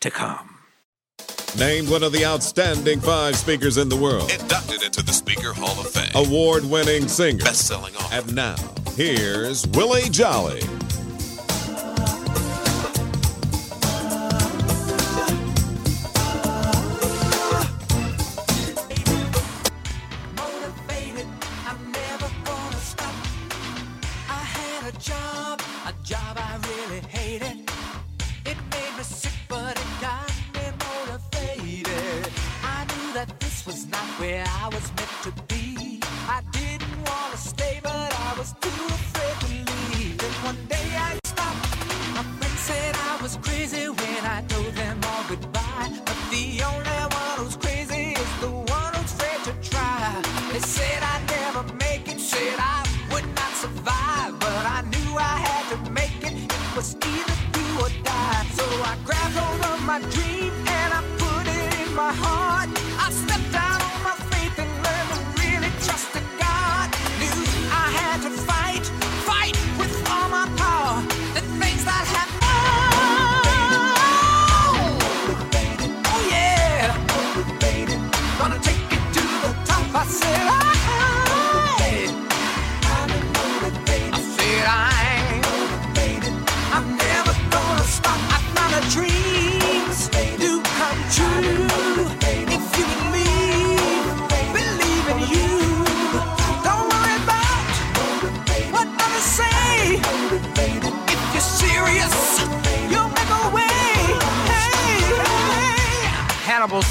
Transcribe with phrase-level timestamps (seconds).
[0.00, 0.56] to come.
[1.58, 4.30] Named one of the outstanding five speakers in the world.
[4.30, 6.10] Inducted into the Speaker Hall of Fame.
[6.14, 7.44] Award winning singer.
[7.44, 8.14] Best selling author.
[8.16, 8.56] And now,
[8.94, 10.62] here's Willie Jolly.
[34.72, 36.00] Was meant to be.
[36.28, 40.18] I didn't wanna stay, but I was too afraid to leave.
[40.18, 41.64] Then one day I stopped.
[42.14, 44.89] My friends said I was crazy when I told them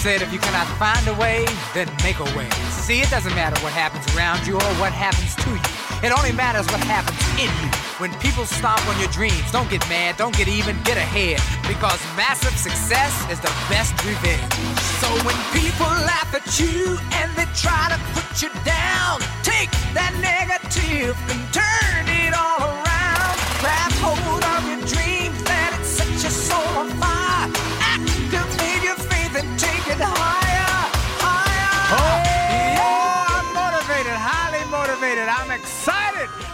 [0.09, 2.49] said, if you cannot find a way, then make a way.
[2.71, 5.61] See, it doesn't matter what happens around you or what happens to you.
[6.01, 7.69] It only matters what happens in you.
[8.01, 11.37] When people stomp on your dreams, don't get mad, don't get even, get ahead.
[11.67, 14.49] Because massive success is the best revenge.
[14.97, 20.13] So when people laugh at you and they try to put you down, take that
[20.17, 23.35] negative and turn it all around.
[23.61, 25.18] Grab hold of your dreams,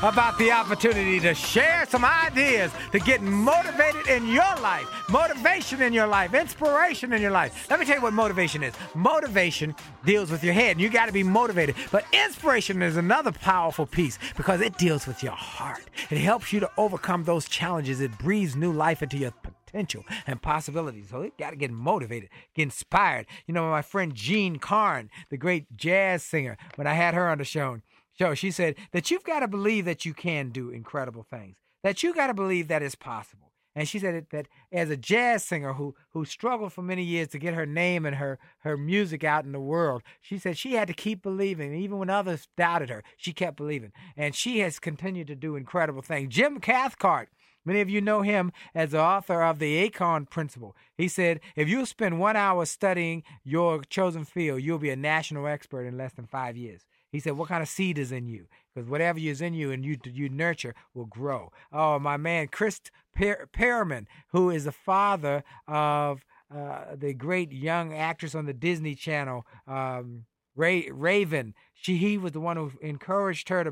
[0.05, 5.93] about the opportunity to share some ideas to get motivated in your life, motivation in
[5.93, 7.67] your life, inspiration in your life.
[7.69, 8.73] Let me tell you what motivation is.
[8.93, 11.75] Motivation deals with your head, and you got to be motivated.
[11.91, 15.83] But inspiration is another powerful piece because it deals with your heart.
[16.11, 17.99] It helps you to overcome those challenges.
[17.99, 21.07] It breathes new life into your potential and possibilities.
[21.09, 23.25] So you got to get motivated, get inspired.
[23.47, 27.39] You know, my friend Jean Carn, the great jazz singer, when I had her on
[27.39, 27.79] the show,
[28.18, 32.03] show she said that you've got to believe that you can do incredible things, that
[32.03, 33.52] you got to believe that it's possible.
[33.78, 37.38] And she said that as a jazz singer who who struggled for many years to
[37.38, 40.88] get her name and her her music out in the world, she said she had
[40.88, 43.03] to keep believing, even when others doubted her.
[43.18, 46.34] She kept believing, and she has continued to do incredible things.
[46.34, 47.28] Jim Cathcart,
[47.66, 50.76] Many of you know him as the author of the Acorn Principle.
[50.96, 55.47] He said, if you spend one hour studying your chosen field, you'll be a national
[55.47, 56.85] expert in less than five years.
[57.11, 58.47] He said, what kind of seed is in you?
[58.73, 61.52] Because whatever is in you and you you nurture will grow.
[61.72, 62.81] Oh, my man, Chris
[63.16, 68.96] per- Pearman, who is the father of uh, the great young actress on the Disney
[68.96, 70.25] Channel, um,
[70.55, 71.53] Ray, Raven.
[71.73, 73.72] She he was the one who encouraged her to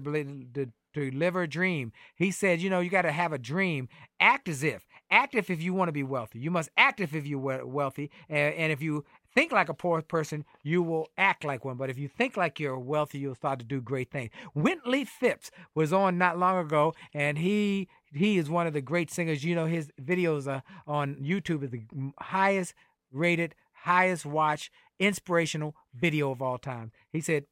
[0.53, 1.91] to to live her dream.
[2.15, 3.89] He said, you know, you got to have a dream.
[4.19, 4.85] Act as if.
[5.09, 6.39] Act if you want to be wealthy.
[6.39, 8.09] You must act if if you're wealthy.
[8.29, 11.77] And, and if you think like a poor person, you will act like one.
[11.77, 14.31] But if you think like you're wealthy, you'll start to do great things.
[14.55, 19.11] Wintley Phipps was on not long ago, and he he is one of the great
[19.11, 19.43] singers.
[19.43, 21.83] You know, his videos are on YouTube is the
[22.19, 22.73] highest
[23.11, 26.91] rated, highest watched, inspirational video of all time.
[27.11, 27.45] He said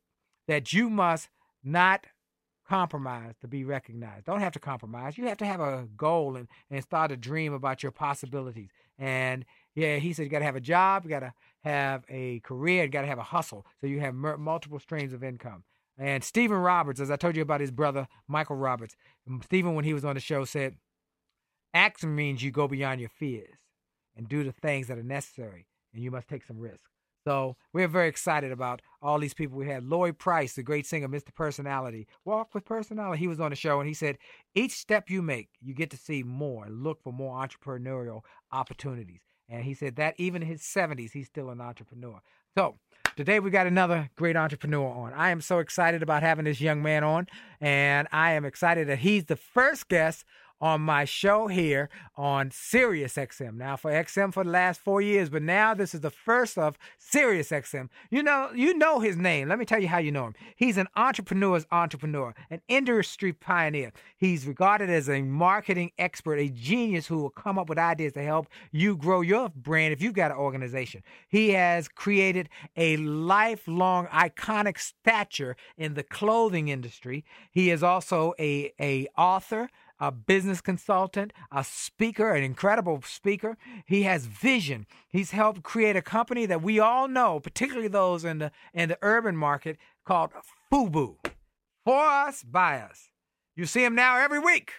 [0.47, 1.29] that you must
[1.63, 2.05] not
[2.67, 4.25] compromise to be recognized.
[4.25, 5.17] Don't have to compromise.
[5.17, 8.69] You have to have a goal and, and start a dream about your possibilities.
[8.97, 9.45] And
[9.75, 12.83] yeah, he said you got to have a job, you got to have a career,
[12.83, 13.65] you got to have a hustle.
[13.79, 15.63] So you have multiple streams of income.
[15.97, 18.95] And Stephen Roberts, as I told you about his brother, Michael Roberts,
[19.43, 20.75] Stephen, when he was on the show, said,
[21.73, 23.59] Action means you go beyond your fears
[24.15, 26.89] and do the things that are necessary, and you must take some risk."
[27.23, 29.83] So we're very excited about all these people we had.
[29.83, 31.33] Lloyd Price, the great singer, Mr.
[31.33, 33.19] Personality, Walk with Personality.
[33.19, 34.17] He was on the show and he said,
[34.55, 38.21] each step you make, you get to see more look for more entrepreneurial
[38.51, 39.21] opportunities.
[39.51, 42.21] And he said that even in his 70s, he's still an entrepreneur.
[42.57, 42.77] So
[43.17, 45.13] today we got another great entrepreneur on.
[45.13, 47.27] I am so excited about having this young man on,
[47.59, 50.23] and I am excited that he's the first guest
[50.61, 53.55] on my show here on Sirius XM.
[53.55, 56.77] Now for XM for the last four years, but now this is the first of
[56.99, 57.89] Sirius XM.
[58.09, 59.49] You know, you know his name.
[59.49, 60.35] Let me tell you how you know him.
[60.55, 63.91] He's an entrepreneur's entrepreneur, an industry pioneer.
[64.15, 68.23] He's regarded as a marketing expert, a genius who will come up with ideas to
[68.23, 71.01] help you grow your brand if you've got an organization.
[71.27, 77.25] He has created a lifelong iconic stature in the clothing industry.
[77.49, 79.69] He is also a, a author,
[80.01, 83.55] a business consultant, a speaker, an incredible speaker.
[83.85, 84.87] He has vision.
[85.07, 88.97] He's helped create a company that we all know, particularly those in the in the
[89.03, 90.31] urban market, called
[90.71, 91.17] FUBU.
[91.85, 93.09] For us, by us.
[93.55, 94.71] You see him now every week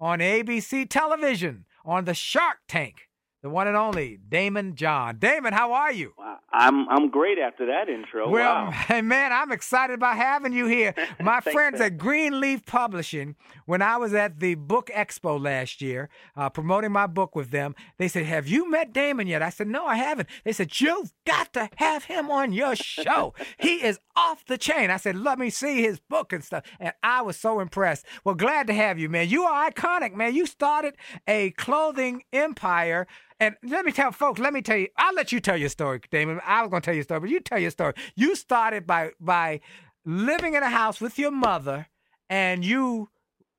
[0.00, 3.05] on ABC television on the Shark Tank.
[3.46, 5.18] The one and only Daymond John.
[5.18, 6.14] Daymond, how are you?
[6.52, 8.28] I'm I'm great after that intro.
[8.28, 9.00] Well, wow.
[9.02, 10.96] man, I'm excited about having you here.
[11.20, 16.50] My friends at Greenleaf Publishing, when I was at the Book Expo last year, uh,
[16.50, 19.42] promoting my book with them, they said, Have you met Daymond yet?
[19.42, 20.28] I said, No, I haven't.
[20.42, 23.32] They said, You've got to have him on your show.
[23.58, 24.90] he is off the chain.
[24.90, 26.64] I said, Let me see his book and stuff.
[26.80, 28.06] And I was so impressed.
[28.24, 29.28] Well, glad to have you, man.
[29.28, 30.34] You are iconic, man.
[30.34, 30.96] You started
[31.26, 33.06] a clothing empire.
[33.38, 36.00] And let me tell folks, let me tell you, I'll let you tell your story,
[36.00, 36.40] Daymond.
[36.44, 37.92] I was gonna tell your story, but you tell your story.
[38.14, 39.60] You started by by
[40.04, 41.88] living in a house with your mother
[42.30, 43.10] and you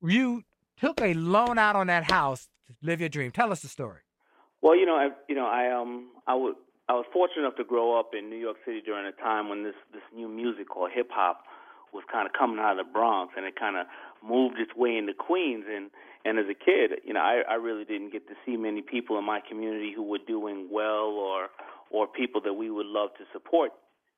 [0.01, 0.44] you
[0.77, 3.31] took a loan out on that house to live your dream.
[3.31, 4.00] Tell us the story.
[4.62, 6.56] Well, you know, I you know, I um I was
[6.89, 9.63] I was fortunate enough to grow up in New York City during a time when
[9.63, 11.44] this this new music called hip hop
[11.94, 13.88] was kind of coming out of the Bronx and it kind of
[14.24, 15.92] moved its way into Queens and
[16.25, 19.18] and as a kid, you know, I I really didn't get to see many people
[19.19, 21.50] in my community who were doing well or
[21.92, 23.72] or people that we would love to support.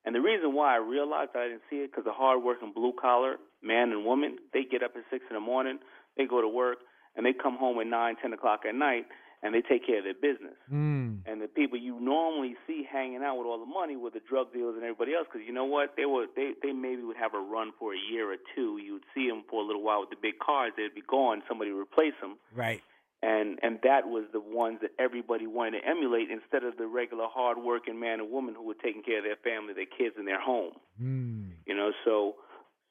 [0.06, 3.38] And the reason why I realized I didn't see it because the hardworking blue collar
[3.62, 5.80] man and woman, they get up at six in the morning,
[6.18, 6.78] they go to work,
[7.16, 9.06] and they come home at nine, ten o'clock at night,
[9.42, 10.58] and they take care of their business.
[10.72, 11.20] Mm.
[11.26, 14.52] And the people you normally see hanging out with all the money were the drug
[14.52, 15.96] dealers and everybody else, because you know what?
[15.96, 18.78] They were they they maybe would have a run for a year or two.
[18.84, 20.74] You would see them for a little while with the big cars.
[20.76, 21.42] They'd be gone.
[21.48, 22.82] Somebody would replace them Right.
[23.22, 27.28] and and that was the ones that everybody wanted to emulate instead of the regular
[27.28, 30.40] hard-working man and woman who were taking care of their family, their kids, and their
[30.42, 30.74] home.
[31.02, 31.52] Mm.
[31.66, 32.36] You know, so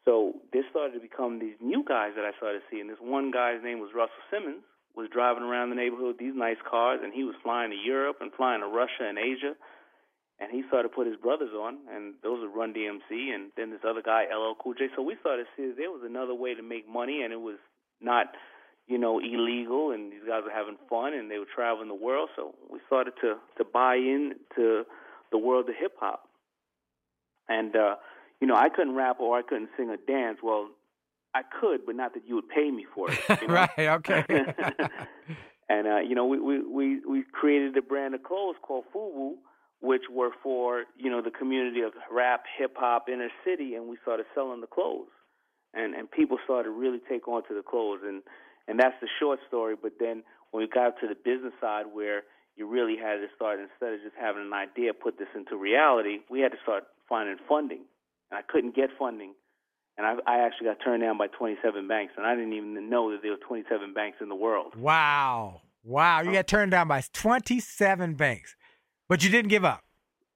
[0.04, 2.88] so there started to become these new guys that I started seeing.
[2.88, 4.64] This one guy's name was Russell Simmons,
[4.98, 8.18] was driving around the neighborhood with these nice cars, and he was flying to Europe
[8.20, 9.54] and flying to Russia and Asia.
[10.40, 13.70] And he started to put his brothers on, and those are Run DMC, and then
[13.70, 14.86] this other guy, LL Cool J.
[14.94, 17.58] So we started to see there was another way to make money, and it was
[18.00, 18.26] not
[18.88, 22.30] you know, illegal, and these guys were having fun, and they were traveling the world.
[22.34, 24.84] So we started to to buy into
[25.30, 26.24] the world of hip hop.
[27.48, 27.96] And uh,
[28.40, 30.38] you know, I couldn't rap or I couldn't sing or dance.
[30.42, 30.70] Well,
[31.34, 33.18] I could, but not that you would pay me for it.
[33.40, 33.54] You know?
[33.54, 34.24] right, okay.
[35.68, 39.34] and uh, you know, we, we we we created a brand of clothes called FUBU,
[39.80, 43.96] which were for you know the community of rap, hip hop, inner city, and we
[44.02, 45.12] started selling the clothes,
[45.74, 48.22] and and people started really take on to the clothes, and
[48.66, 49.74] and that's the short story.
[49.80, 52.22] But then when we got to the business side, where
[52.56, 56.18] you really had to start instead of just having an idea, put this into reality,
[56.28, 57.84] we had to start finding funding,
[58.30, 59.34] and I couldn't get funding.
[59.98, 63.10] And I, I actually got turned down by 27 banks, and I didn't even know
[63.10, 64.74] that there were 27 banks in the world.
[64.76, 65.60] wow.
[65.84, 66.20] Wow.
[66.22, 68.56] You got turned down by 27 banks.
[69.08, 69.84] But you didn't give up.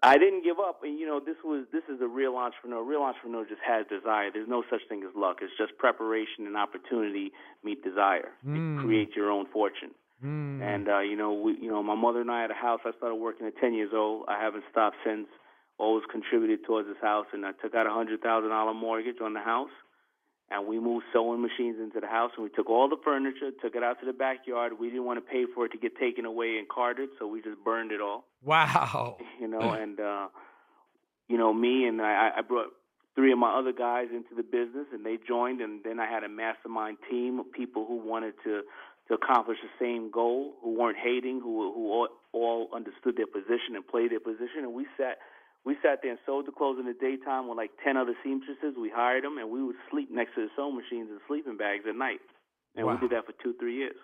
[0.02, 2.80] I didn't give up, and you know this was this is a real entrepreneur.
[2.80, 4.30] A real entrepreneur just has desire.
[4.32, 5.38] There's no such thing as luck.
[5.42, 7.30] It's just preparation and opportunity
[7.62, 8.30] meet desire.
[8.44, 8.56] Mm.
[8.56, 9.92] You create your own fortune.
[10.24, 10.60] Mm.
[10.60, 12.80] And uh, you know, we, you know, my mother and I had a house.
[12.84, 14.24] I started working at 10 years old.
[14.26, 15.28] I haven't stopped since.
[15.82, 19.32] Always contributed towards this house, and I took out a hundred thousand dollar mortgage on
[19.38, 19.74] the house.
[20.52, 23.74] and we moved sewing machines into the house, and we took all the furniture, took
[23.74, 24.70] it out to the backyard.
[24.78, 27.38] We didn't want to pay for it to get taken away and carted, so we
[27.48, 28.20] just burned it all.
[28.44, 29.16] Wow.
[29.40, 30.26] You know, and uh,
[31.28, 32.70] you know, me and I, I brought
[33.16, 36.22] three of my other guys into the business, and they joined, and then I had
[36.22, 38.62] a mastermind team of people who wanted to
[39.08, 43.74] to accomplish the same goal, who weren't hating, who who all, all understood their position
[43.74, 45.16] and played their position, and we sat
[45.64, 48.74] we sat there and sewed the clothes in the daytime with like ten other seamstresses.
[48.80, 51.84] We hired them, and we would sleep next to the sewing machines and sleeping bags
[51.88, 52.20] at night,
[52.76, 52.94] and Wow.
[52.94, 53.96] we did that for two three years.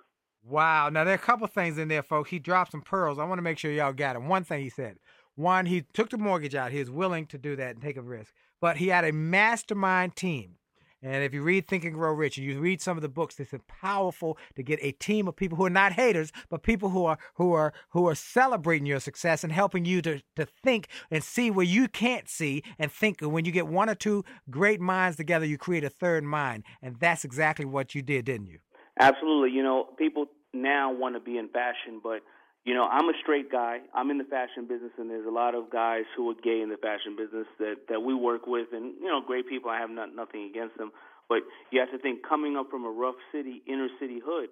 [0.44, 0.88] Wow.
[0.88, 2.30] Now there are a couple things in there, folks.
[2.30, 3.18] He dropped some pearls.
[3.18, 4.28] I want to make sure y'all got them.
[4.28, 4.98] One thing he said.
[5.34, 6.72] One, he took the mortgage out.
[6.72, 8.32] He was willing to do that and take a risk.
[8.60, 10.57] But he had a mastermind team.
[11.02, 13.38] And if you read Think and Grow Rich and you read some of the books,
[13.38, 17.04] it's powerful to get a team of people who are not haters, but people who
[17.04, 21.22] are who are who are celebrating your success and helping you to to think and
[21.22, 23.20] see where you can't see and think.
[23.20, 26.64] When you get one or two great minds together, you create a third mind.
[26.82, 28.58] And that's exactly what you did, didn't you?
[28.98, 29.50] Absolutely.
[29.50, 32.22] You know, people now want to be in fashion, but
[32.68, 33.78] you know, I'm a straight guy.
[33.94, 36.68] I'm in the fashion business, and there's a lot of guys who are gay in
[36.68, 39.70] the fashion business that that we work with, and you know, great people.
[39.70, 40.92] I have not, nothing against them,
[41.30, 41.38] but
[41.72, 44.50] you have to think coming up from a rough city, inner city hood.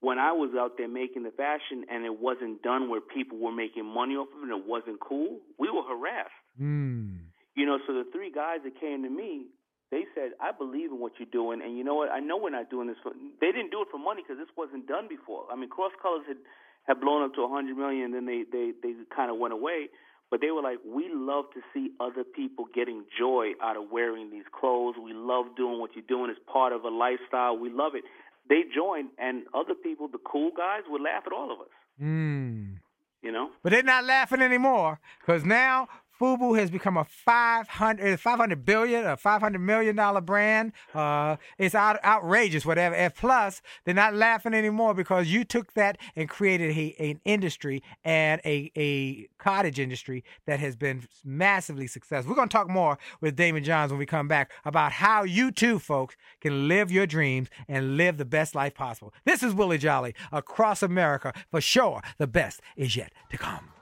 [0.00, 3.54] When I was out there making the fashion, and it wasn't done where people were
[3.54, 6.42] making money off of it, and it wasn't cool, we were harassed.
[6.60, 7.30] Mm.
[7.54, 9.46] You know, so the three guys that came to me,
[9.90, 12.10] they said, "I believe in what you're doing, and you know what?
[12.10, 14.54] I know we're not doing this for." They didn't do it for money because this
[14.56, 15.46] wasn't done before.
[15.50, 16.38] I mean, Cross Colors had
[16.84, 19.54] had blown up to a hundred million, and then they they they kind of went
[19.54, 19.88] away.
[20.30, 24.30] But they were like, "We love to see other people getting joy out of wearing
[24.30, 24.96] these clothes.
[25.02, 26.30] We love doing what you're doing.
[26.30, 27.56] It's part of a lifestyle.
[27.56, 28.04] We love it."
[28.48, 31.68] They joined, and other people, the cool guys, would laugh at all of us.
[32.00, 32.78] Mm.
[33.22, 33.50] You know.
[33.62, 39.16] But they're not laughing anymore because now Fubu has become a 500, 500 billion, a
[39.16, 40.72] 500 million dollar brand.
[40.94, 42.94] Uh, it's out, outrageous, whatever.
[42.94, 47.82] And plus, they're not laughing anymore because you took that and created a, an industry
[48.04, 52.30] and a, a cottage industry that has been massively successful.
[52.30, 55.52] We're going to talk more with Daymond Johns when we come back about how you
[55.52, 59.12] too, folks, can live your dreams and live the best life possible.
[59.24, 61.32] This is Willie Jolly across America.
[61.50, 63.77] For sure, the best is yet to come.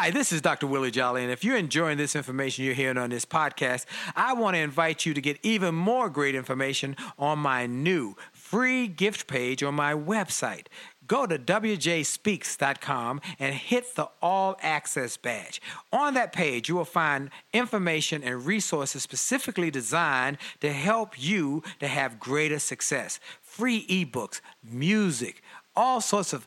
[0.00, 0.68] Hi, this is Dr.
[0.68, 4.54] Willie Jolly, and if you're enjoying this information you're hearing on this podcast, I want
[4.54, 9.60] to invite you to get even more great information on my new free gift page
[9.64, 10.66] on my website.
[11.08, 15.60] Go to wjspeaks.com and hit the all access badge.
[15.92, 21.88] On that page, you will find information and resources specifically designed to help you to
[21.88, 23.18] have greater success.
[23.42, 25.42] Free ebooks, music,
[25.74, 26.46] all sorts of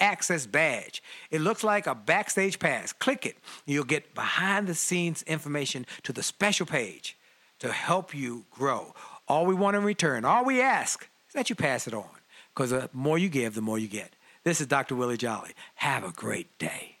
[0.00, 1.02] access badge.
[1.30, 2.92] It looks like a backstage pass.
[2.92, 3.36] Click it.
[3.66, 7.16] You'll get behind the scenes information to the special page
[7.60, 8.94] to help you grow.
[9.28, 12.08] All we want in return, all we ask is that you pass it on
[12.54, 14.14] because the more you give, the more you get.
[14.42, 14.96] This is Dr.
[14.96, 15.52] Willie Jolly.
[15.76, 16.96] Have a great day.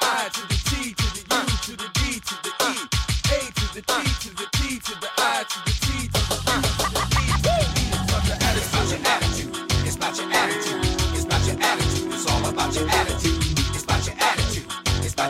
[0.00, 2.86] I to the T to the E.
[3.32, 5.71] A to the to the T to the I to the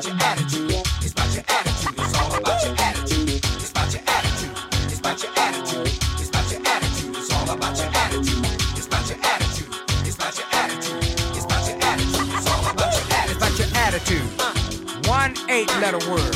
[0.02, 0.70] about your attitude.
[1.00, 1.94] It's about your attitude.
[1.98, 3.28] It's all about your attitude.
[3.30, 4.56] It's about your attitude.
[4.90, 5.86] It's about your attitude.
[6.18, 7.16] It's about your attitude.
[7.16, 8.46] It's all about your attitude.
[8.76, 9.68] It's about your attitude.
[10.06, 11.04] It's about your attitude.
[11.36, 12.28] It's about your attitude.
[12.34, 13.30] It's all about your attitude.
[13.30, 15.06] It's about your attitude.
[15.08, 16.34] One eight letter word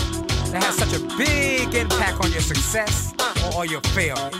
[0.52, 3.14] that has such a big impact on your success
[3.56, 4.30] or your failure.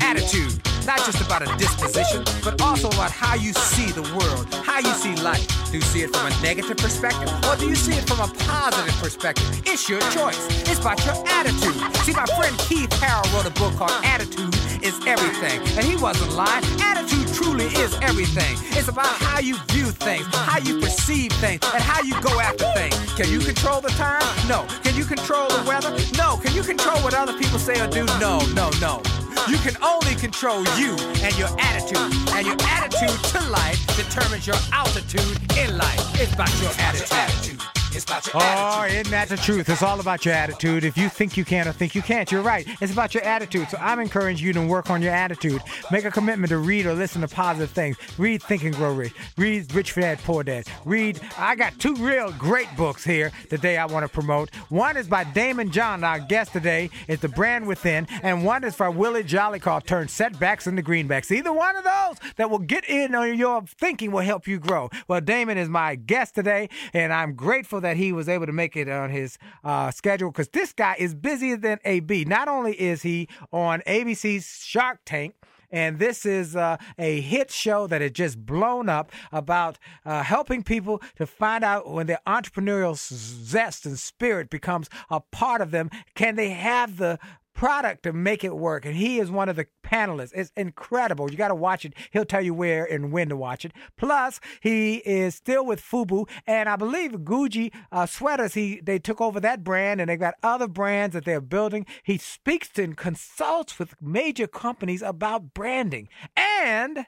[0.00, 0.54] Attitude,
[0.86, 4.94] not just about a disposition, but also about how you see the world, how you
[4.94, 5.44] see life.
[5.70, 8.28] Do you see it from a negative perspective or do you see it from a
[8.44, 9.62] positive perspective?
[9.66, 10.38] It's your choice.
[10.70, 11.74] It's about your attitude.
[12.06, 16.32] See, my friend Keith Harrell wrote a book called Attitude is Everything, and he wasn't
[16.32, 16.64] lying.
[16.80, 18.56] Attitude truly is everything.
[18.78, 22.70] It's about how you view things, how you perceive things, and how you go after
[22.74, 22.94] things.
[23.14, 24.22] Can you control the time?
[24.46, 24.66] No.
[24.84, 25.90] Can you control the weather?
[26.16, 26.36] No.
[26.36, 28.04] Can you control what other people say or do?
[28.20, 29.02] No, no, no.
[29.48, 31.98] You can only control you and your attitude.
[32.32, 36.20] And your attitude to life determines your altitude in life.
[36.20, 37.55] It's about your attitude.
[37.96, 38.40] It's about your Oh,
[38.82, 39.00] attitude.
[39.00, 39.68] isn't that the truth?
[39.70, 40.84] It's all about your attitude.
[40.84, 42.66] If you think you can or think you can't, you're right.
[42.82, 43.70] It's about your attitude.
[43.70, 45.62] So I'm encouraging you to work on your attitude.
[45.90, 47.96] Make a commitment to read or listen to positive things.
[48.18, 49.14] Read Think and Grow Rich.
[49.38, 50.66] Read Rich Dad Poor Dad.
[50.84, 51.20] Read.
[51.38, 54.54] I got two real great books here today I want to promote.
[54.68, 56.90] One is by Daymond John, our guest today.
[57.08, 58.06] It's The Brand Within.
[58.22, 61.30] And one is by Willie Jolly called Turn Setbacks into Greenbacks.
[61.30, 64.90] Either one of those that will get in on your thinking will help you grow.
[65.08, 68.76] Well, Daymond is my guest today, and I'm grateful that he was able to make
[68.76, 72.24] it on his uh, schedule because this guy is busier than AB.
[72.24, 75.36] Not only is he on ABC's Shark Tank,
[75.70, 80.64] and this is uh, a hit show that has just blown up about uh, helping
[80.64, 85.88] people to find out when their entrepreneurial zest and spirit becomes a part of them,
[86.14, 87.18] can they have the
[87.56, 88.84] product to make it work.
[88.84, 90.32] And he is one of the panelists.
[90.34, 91.30] It's incredible.
[91.30, 91.94] You got to watch it.
[92.12, 93.72] He'll tell you where and when to watch it.
[93.96, 98.54] Plus, he is still with Fubu, and I believe Gucci uh, sweaters.
[98.54, 101.86] He they took over that brand, and they got other brands that they're building.
[102.04, 107.06] He speaks to and consults with major companies about branding, and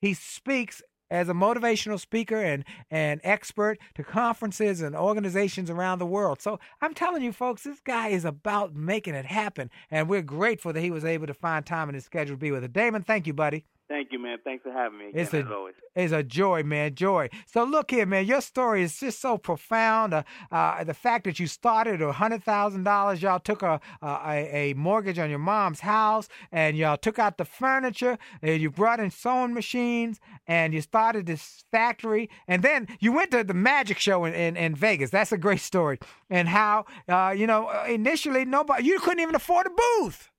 [0.00, 6.06] he speaks as a motivational speaker and and expert to conferences and organizations around the
[6.06, 6.40] world.
[6.40, 10.72] So I'm telling you, folks, this guy is about making it happen, and we're grateful
[10.72, 12.70] that he was able to find time in his schedule to be with us.
[12.70, 13.64] Daymond, thank you, buddy.
[13.86, 14.38] Thank you, man.
[14.42, 17.28] Thanks for having me again, It's a, it's a joy, man, joy.
[17.44, 20.14] So look here, man, your story is just so profound.
[20.14, 24.70] Uh, uh, the fact that you started a hundred thousand dollars, y'all took a, a
[24.70, 29.00] a mortgage on your mom's house, and y'all took out the furniture, and you brought
[29.00, 33.98] in sewing machines, and you started this factory, and then you went to the magic
[33.98, 35.10] show in, in, in Vegas.
[35.10, 35.98] That's a great story,
[36.30, 40.30] and how uh, you know uh, initially nobody you couldn't even afford a booth.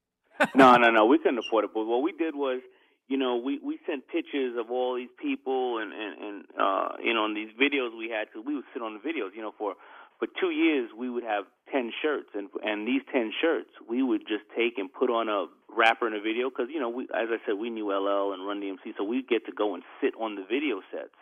[0.56, 1.06] no, no, no.
[1.06, 1.88] We couldn't afford a booth.
[1.88, 2.60] what we did was,
[3.08, 7.14] you know, we we sent pictures of all these people and and and uh, you
[7.14, 9.36] know, and these videos we had because we would sit on the videos.
[9.36, 9.76] You know, for
[10.18, 14.22] for two years we would have ten shirts, and and these ten shirts we would
[14.22, 17.30] just take and put on a wrapper in a video because you know, we as
[17.30, 20.14] I said, we knew LL and Run DMC, so we'd get to go and sit
[20.20, 21.14] on the video sets.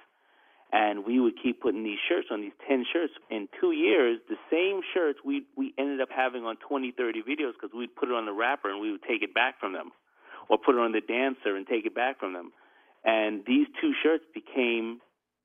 [0.76, 3.14] And we would keep putting these shirts on these ten shirts.
[3.30, 7.54] In two years, the same shirts we we ended up having on twenty, thirty videos
[7.60, 9.92] because we'd put it on the wrapper and we would take it back from them,
[10.50, 12.52] or put it on the dancer and take it back from them.
[13.04, 15.00] And these two shirts became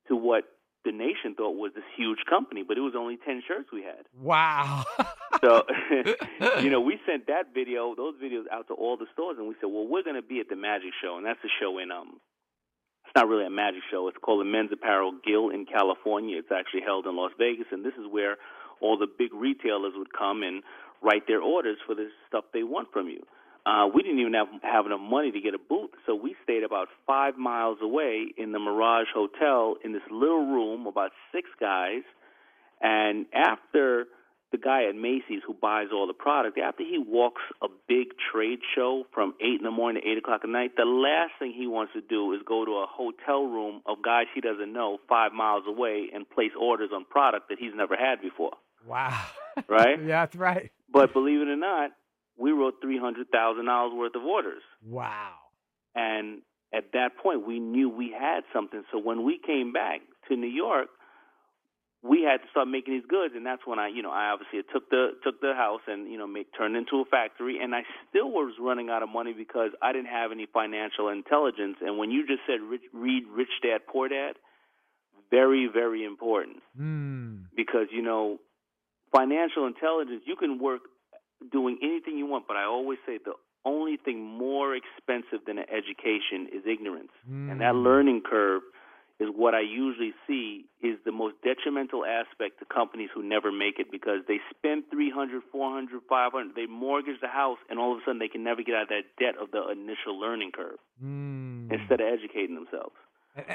[0.08, 0.44] to what
[0.84, 4.06] the nation thought was this huge company, but it was only ten shirts we had.
[4.20, 4.84] Wow.
[5.44, 5.62] So,
[6.62, 9.54] you know, we sent that video, those videos out to all the stores, and we
[9.60, 11.92] said, well, we're going to be at the Magic Show, and that's a show in
[11.92, 12.18] um.
[13.04, 14.08] It's not really a magic show.
[14.08, 16.38] It's called the Men's Apparel Guild in California.
[16.38, 18.36] It's actually held in Las Vegas, and this is where
[18.80, 20.64] all the big retailers would come and
[21.02, 23.22] write their orders for the stuff they want from you.
[23.66, 26.62] Uh, we didn't even have, have enough money to get a booth, so we stayed
[26.62, 32.02] about five miles away in the Mirage Hotel in this little room, about six guys.
[32.80, 34.06] And after
[34.50, 38.60] the guy at Macy's who buys all the product, after he walks a big trade
[38.74, 41.66] show from eight in the morning to eight o'clock at night, the last thing he
[41.66, 45.32] wants to do is go to a hotel room of guys he doesn't know five
[45.32, 48.52] miles away and place orders on product that he's never had before.
[48.86, 49.22] wow.
[49.68, 50.00] Right?
[50.02, 50.70] yeah, that's right.
[50.90, 51.90] But believe it or not,
[52.38, 54.62] we wrote three hundred thousand dollars worth of orders.
[54.86, 55.34] Wow.
[55.94, 58.82] And at that point, we knew we had something.
[58.92, 60.88] So when we came back to New York,
[62.02, 64.60] we had to start making these goods, and that's when I, you know, I obviously
[64.72, 67.74] took the took the house and you know make turned it into a factory, and
[67.74, 71.78] I still was running out of money because I didn't have any financial intelligence.
[71.80, 74.34] And when you just said rich, read Rich Dad Poor Dad,
[75.30, 77.50] very very important Hmm.
[77.56, 78.38] because you know
[79.12, 80.82] financial intelligence you can work
[81.52, 85.66] doing anything you want but i always say the only thing more expensive than an
[85.70, 87.12] education is ignorance
[87.50, 87.84] and that Mm.
[87.84, 88.62] learning curve
[89.20, 93.78] is what i usually see is the most detrimental aspect to companies who never make
[93.78, 98.00] it because they spend 300 400 500 they mortgage the house and all of a
[98.04, 101.70] sudden they can never get out of that debt of the initial learning curve Hmm.
[101.70, 102.94] instead of educating themselves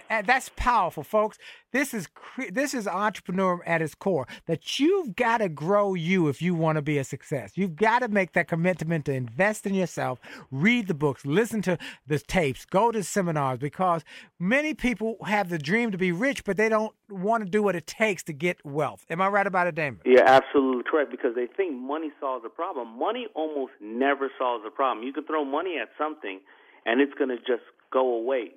[0.09, 1.37] That's powerful, folks.
[1.71, 2.07] This is
[2.49, 4.27] this is entrepreneur at its core.
[4.45, 7.53] That you've got to grow you if you want to be a success.
[7.55, 10.19] You've got to make that commitment to invest in yourself,
[10.51, 13.59] read the books, listen to the tapes, go to seminars.
[13.59, 14.03] Because
[14.39, 17.75] many people have the dream to be rich, but they don't want to do what
[17.75, 19.05] it takes to get wealth.
[19.09, 20.01] Am I right about it, Daymond?
[20.05, 21.11] Yeah, absolutely correct.
[21.11, 22.99] Because they think money solves a problem.
[22.99, 25.05] Money almost never solves a problem.
[25.05, 26.39] You can throw money at something,
[26.85, 28.51] and it's going to just go away.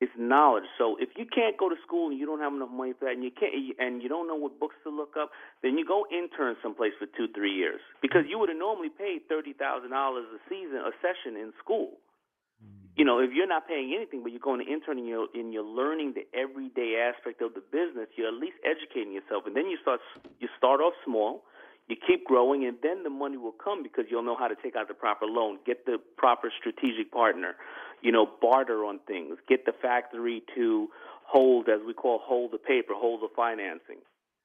[0.00, 0.64] It's knowledge.
[0.78, 3.14] So if you can't go to school and you don't have enough money for that,
[3.14, 5.30] and you can't, and you don't know what books to look up,
[5.62, 9.28] then you go intern someplace for two, three years because you would have normally paid
[9.28, 12.00] thirty thousand dollars a season, a session in school.
[12.60, 12.92] Mm.
[12.96, 15.52] you know, if you're not paying anything, but you're going to intern and you're, and
[15.52, 19.44] you're learning the everyday aspect of the business, you're at least educating yourself.
[19.46, 20.00] And then you start
[20.40, 21.44] you start off small,
[21.90, 24.76] you keep growing, and then the money will come because you'll know how to take
[24.76, 27.56] out the proper loan, get the proper strategic partner,
[28.02, 30.88] you know, barter on things, get the factory to
[31.24, 33.98] hold, as we call, hold the paper, hold the financing.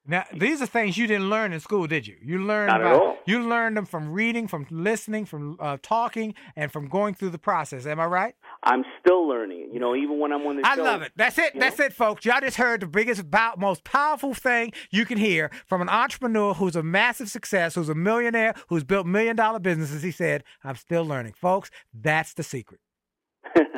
[0.07, 2.15] Now, these are things you didn't learn in school, did you?
[2.21, 3.17] You learned Not at about all.
[3.25, 7.39] you learned them from reading, from listening, from uh, talking, and from going through the
[7.39, 7.87] process.
[7.87, 8.35] Am I right?
[8.63, 9.69] I'm still learning.
[9.73, 10.83] You know, even when I'm on the I show.
[10.83, 11.11] love it.
[11.15, 11.59] That's it.
[11.59, 11.85] That's know?
[11.85, 12.23] it, folks.
[12.23, 16.53] Y'all just heard the biggest, about, most powerful thing you can hear from an entrepreneur
[16.53, 20.03] who's a massive success, who's a millionaire, who's built million dollar businesses.
[20.03, 21.71] He said, "I'm still learning, folks.
[21.93, 22.79] That's the secret."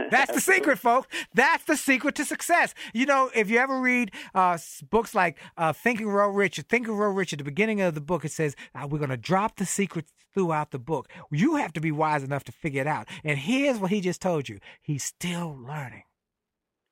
[0.09, 1.07] That's the secret, folks.
[1.33, 2.73] That's the secret to success.
[2.93, 4.57] You know, if you ever read uh,
[4.89, 7.93] books like uh, Think and Grow Rich, Think and Grow Rich, at the beginning of
[7.93, 11.09] the book, it says, uh, we're going to drop the secrets throughout the book.
[11.31, 13.07] You have to be wise enough to figure it out.
[13.23, 16.03] And here's what he just told you he's still learning.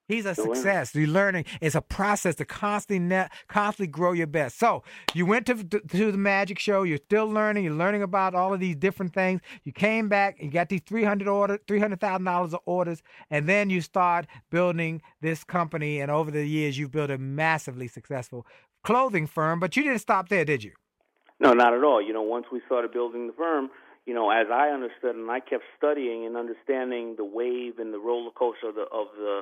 [0.08, 0.94] He's a success.
[0.94, 1.46] You're learning.
[1.62, 4.60] It's a process to constantly, ne- constantly grow your best.
[4.60, 6.84] So you went to to the magic show.
[6.84, 7.64] You're still learning.
[7.64, 9.42] You're learning about all of these different things.
[9.64, 10.38] You came back.
[10.40, 13.82] You got these three hundred order, three hundred thousand dollars of orders, and then you
[13.82, 16.00] start building this company.
[16.00, 18.46] And over the years, you've built a massively successful
[18.84, 19.60] clothing firm.
[19.60, 20.74] But you didn't stop there, did you?
[21.40, 22.02] No, not at all.
[22.02, 23.70] You know, once we started building the firm,
[24.06, 28.00] you know, as I understood and I kept studying and understanding the wave and the
[28.00, 29.42] roller coaster of the of the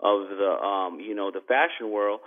[0.00, 2.20] of the um, you know, the fashion world,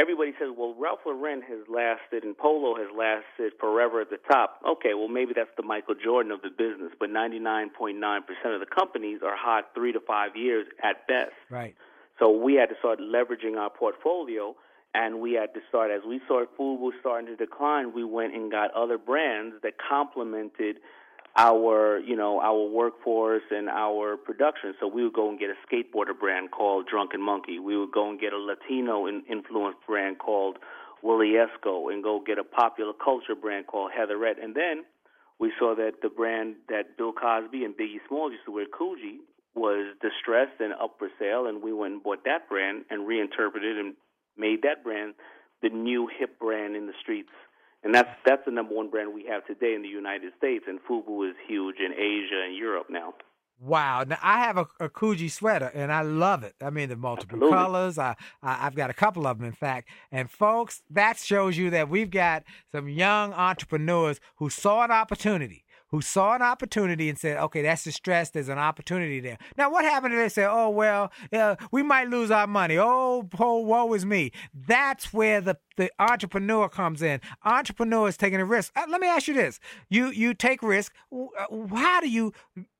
[0.00, 4.60] everybody says, Well, Ralph Lauren has lasted and Polo has lasted forever at the top.
[4.66, 8.22] Okay, well maybe that's the Michael Jordan of the business, but ninety nine point nine
[8.22, 11.32] percent of the companies are hot three to five years at best.
[11.50, 11.74] Right.
[12.18, 14.56] So we had to start leveraging our portfolio,
[14.94, 17.92] and we had to start as we saw food was starting to decline.
[17.94, 20.78] We went and got other brands that complemented
[21.38, 24.74] our, you know, our workforce and our production.
[24.80, 27.60] So we would go and get a skateboarder brand called Drunken Monkey.
[27.60, 30.58] We would go and get a Latino in- influenced brand called
[31.00, 34.84] Willie Esco, and go get a popular culture brand called Heatherette, and then
[35.38, 39.18] we saw that the brand that Bill Cosby and Biggie Smalls used to wear, Coogi,
[39.54, 43.78] was distressed and up for sale, and we went and bought that brand and reinterpreted
[43.78, 43.94] and
[44.36, 45.14] made that brand
[45.62, 47.30] the new hip brand in the streets.
[47.84, 50.80] And that's that's the number one brand we have today in the United States, and
[50.88, 53.14] Fubu is huge in Asia and Europe now.
[53.60, 54.04] Wow.
[54.06, 56.54] Now I have a, a Coogi sweater and I love it.
[56.62, 57.56] I mean the multiple Absolutely.
[57.56, 57.98] colors.
[57.98, 59.88] I, I I've got a couple of them in fact.
[60.12, 65.64] And folks, that shows you that we've got some young entrepreneurs who saw an opportunity.
[65.90, 68.30] Who saw an opportunity and said, "Okay, that's distress.
[68.30, 70.14] There's an opportunity there." Now, what happened?
[70.14, 72.78] if They say, "Oh well, uh, we might lose our money.
[72.78, 77.20] Oh, oh, woe is me." That's where the the entrepreneur comes in.
[77.44, 78.72] Entrepreneur is taking a risk.
[78.76, 80.92] Uh, let me ask you this: you you take risk.
[81.12, 82.32] Uh, How do you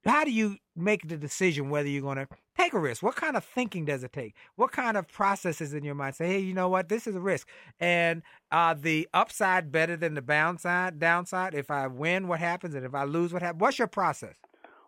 [0.04, 3.02] how do you make the decision whether you're going to take a risk?
[3.02, 4.34] What kind of thinking does it take?
[4.56, 6.88] What kind of processes in your mind say, "Hey, you know what?
[6.88, 7.48] This is a risk,"
[7.80, 10.98] and uh, the upside better than the downside?
[10.98, 11.54] Downside.
[11.54, 12.74] If I win, what happens?
[12.74, 13.60] And if I lose, what happens?
[13.60, 14.34] What's your process?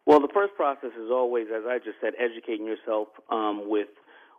[0.06, 3.88] Well, the first process is always, as I just said, educating yourself um, with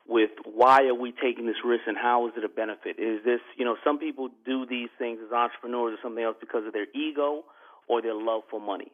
[0.07, 2.97] with why are we taking this risk and how is it a benefit?
[2.99, 6.65] Is this, you know, some people do these things as entrepreneurs or something else because
[6.65, 7.43] of their ego
[7.87, 8.91] or their love for money,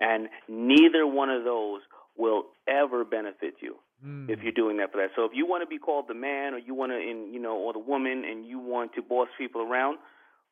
[0.00, 1.80] and neither one of those
[2.16, 4.26] will ever benefit you hmm.
[4.28, 5.10] if you're doing that for that.
[5.16, 7.40] So if you want to be called the man or you want to, in you
[7.40, 9.98] know, or the woman, and you want to boss people around,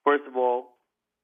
[0.04, 0.76] first of all,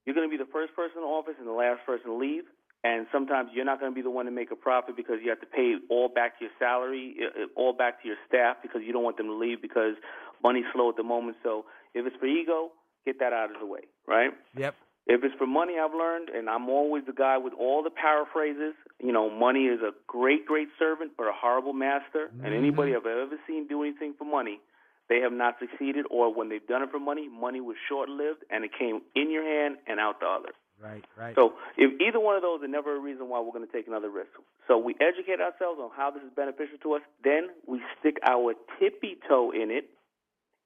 [0.07, 2.44] you're going to be the first person in office and the last person to leave.
[2.85, 5.31] And sometimes you're not going to be the one to make a profit because you
[5.31, 7.16] have to pay all back to your salary,
[7.57, 9.94] all back to your staff because you don't want them to leave because
[10.42, 11.37] money's slow at the moment.
[11.42, 12.70] So if it's for ego,
[13.05, 14.31] get that out of the way, right?
[14.57, 14.77] Yep.
[15.08, 18.74] If it's for money, I've learned, and I'm always the guy with all the paraphrases.
[19.00, 22.28] You know, money is a great, great servant, but a horrible master.
[22.28, 22.54] And mm-hmm.
[22.54, 24.60] anybody I've ever seen do anything for money,
[25.08, 26.04] they have not succeeded.
[26.10, 29.44] Or when they've done it for money, money was short-lived, and it came in your
[29.48, 30.52] hand and out the other.
[30.78, 31.04] Right.
[31.18, 31.34] Right.
[31.34, 33.88] So if either one of those are never a reason why we're going to take
[33.88, 34.30] another risk.
[34.68, 37.02] So we educate ourselves on how this is beneficial to us.
[37.24, 39.88] Then we stick our tippy toe in it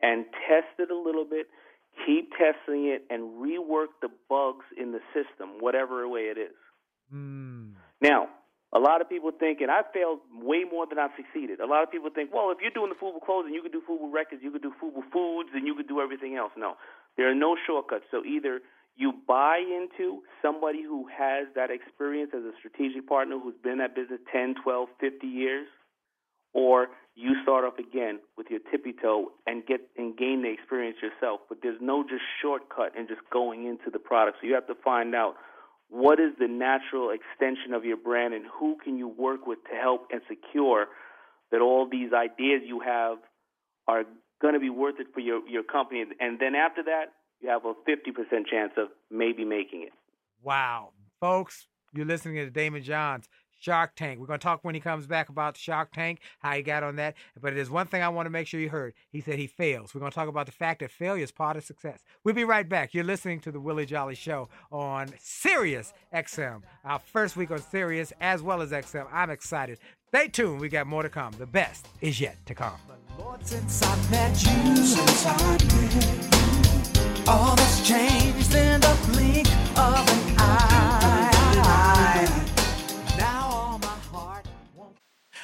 [0.03, 1.47] and test it a little bit.
[2.07, 6.57] Keep testing it and rework the bugs in the system, whatever way it is.
[7.15, 7.73] Mm.
[8.01, 8.29] Now,
[8.73, 11.61] a lot of people think, and I've failed way more than I've succeeded.
[11.61, 13.83] A lot of people think, well, if you're doing the Fubu clothing, you could do
[13.89, 16.53] Fubu records, you could do Fubu foods, and you could do everything else.
[16.57, 16.77] No,
[17.17, 18.05] there are no shortcuts.
[18.11, 18.61] So either
[18.97, 23.79] you buy into somebody who has that experience as a strategic partner who's been in
[23.79, 25.67] that business 10, 12, 50 years,
[26.53, 30.97] or you start off again with your tippy toe and get and gain the experience
[31.03, 31.41] yourself.
[31.49, 34.39] But there's no just shortcut and just going into the product.
[34.41, 35.35] So you have to find out
[35.89, 39.77] what is the natural extension of your brand and who can you work with to
[39.77, 40.87] help and secure
[41.51, 43.19] that all these ideas you have
[43.87, 44.05] are
[44.41, 46.03] going to be worth it for your, your company.
[46.19, 47.13] And then after that,
[47.43, 49.93] you have a 50% chance of maybe making it.
[50.43, 50.93] Wow.
[51.21, 53.29] Folks, you're listening to Daymond Johns.
[53.63, 54.19] Shark Tank.
[54.19, 56.83] We're going to talk when he comes back about the Shark Tank, how he got
[56.83, 57.15] on that.
[57.41, 58.95] But there's one thing I want to make sure you heard.
[59.11, 59.95] He said he fails.
[59.95, 62.01] We're going to talk about the fact that failure is part of success.
[62.25, 62.93] We'll be right back.
[62.93, 68.13] You're listening to the Willie Jolly Show on Sirius XM, our first week on Sirius
[68.21, 69.07] as well as XM.
[69.13, 69.79] I'm excited.
[70.09, 70.61] Stay tuned.
[70.61, 71.33] We got more to come.
[71.39, 72.75] The best is yet to come.
[73.19, 79.47] Lord, since I met you, since I met you, all that's changed in the blink
[79.79, 80.72] of an eye.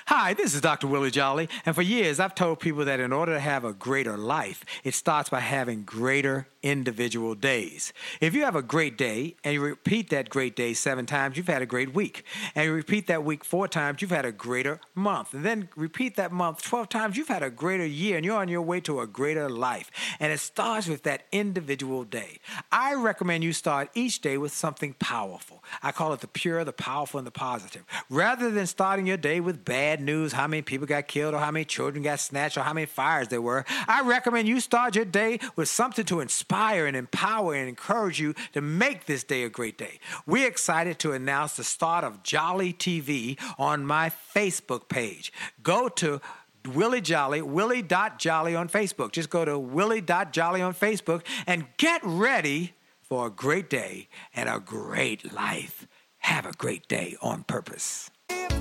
[0.09, 0.87] Hi, this is Dr.
[0.87, 4.17] Willie Jolly, and for years I've told people that in order to have a greater
[4.17, 7.93] life, it starts by having greater individual days.
[8.21, 11.47] If you have a great day and you repeat that great day seven times, you've
[11.47, 12.25] had a great week.
[12.55, 15.35] And you repeat that week four times, you've had a greater month.
[15.35, 18.49] And then repeat that month 12 times, you've had a greater year and you're on
[18.49, 19.91] your way to a greater life.
[20.19, 22.39] And it starts with that individual day.
[22.73, 25.63] I recommend you start each day with something powerful.
[25.83, 27.85] I call it the pure, the powerful, and the positive.
[28.11, 31.51] Rather than starting your day with bad news, how many people got killed, or how
[31.51, 35.05] many children got snatched, or how many fires there were, I recommend you start your
[35.05, 39.49] day with something to inspire and empower and encourage you to make this day a
[39.49, 39.99] great day.
[40.27, 45.33] We're excited to announce the start of Jolly TV on my Facebook page.
[45.63, 46.21] Go to
[46.67, 49.13] Willie Jolly, Willie.Jolly on Facebook.
[49.13, 54.61] Just go to Willie.Jolly on Facebook and get ready for a great day and a
[54.61, 55.87] great life.
[56.19, 58.11] Have a great day on purpose.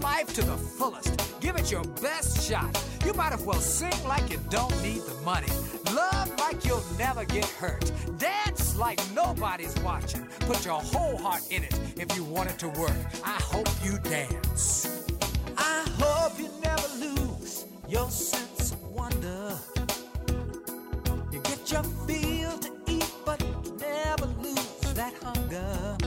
[0.02, 1.40] Life to the fullest.
[1.40, 2.84] Give it your best shot.
[3.06, 5.48] You might as well sing like you don't need the money.
[5.94, 7.92] Love like you'll never get hurt.
[8.18, 10.26] Dance like nobody's watching.
[10.42, 12.96] Put your whole heart in it if you want it to work.
[13.24, 15.06] I hope you dance.
[15.58, 19.58] I hope you never lose your sense of wonder.
[21.32, 23.40] You get your fill to eat, but
[23.80, 25.98] never lose that hunger.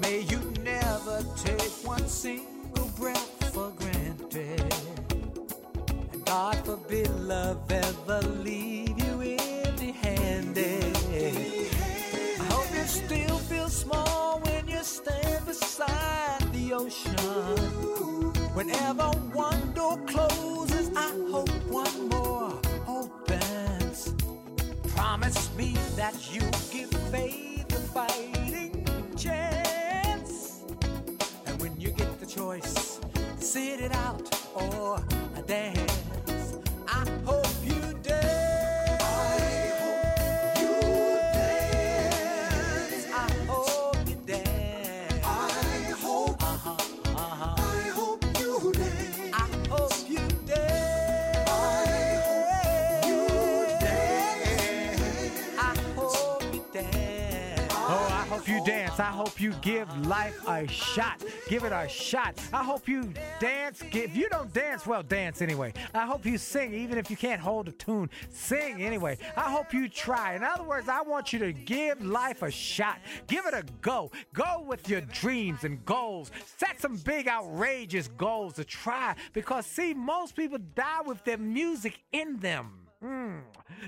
[0.00, 0.51] May you
[1.04, 4.74] never take one single breath for granted.
[6.12, 10.96] And God forbid love ever leave you empty handed.
[12.40, 17.16] I hope you still feel small when you stand beside the ocean.
[18.54, 24.14] Whenever one door closes, I hope one more opens.
[24.94, 28.84] Promise me that you'll give faith a fighting
[29.16, 29.71] chance.
[32.42, 32.98] Choice,
[33.36, 34.20] sit it out
[34.52, 34.98] or
[35.46, 36.56] dance.
[36.88, 37.61] I hope
[59.02, 61.22] I hope you give life a shot.
[61.48, 62.36] Give it a shot.
[62.52, 63.82] I hope you dance.
[63.92, 65.72] If you don't dance, well, dance anyway.
[65.92, 68.08] I hope you sing, even if you can't hold a tune.
[68.30, 69.18] Sing anyway.
[69.36, 70.36] I hope you try.
[70.36, 73.00] In other words, I want you to give life a shot.
[73.26, 74.12] Give it a go.
[74.32, 76.30] Go with your dreams and goals.
[76.56, 81.98] Set some big, outrageous goals to try because, see, most people die with their music
[82.12, 82.82] in them.
[83.02, 83.40] Mm.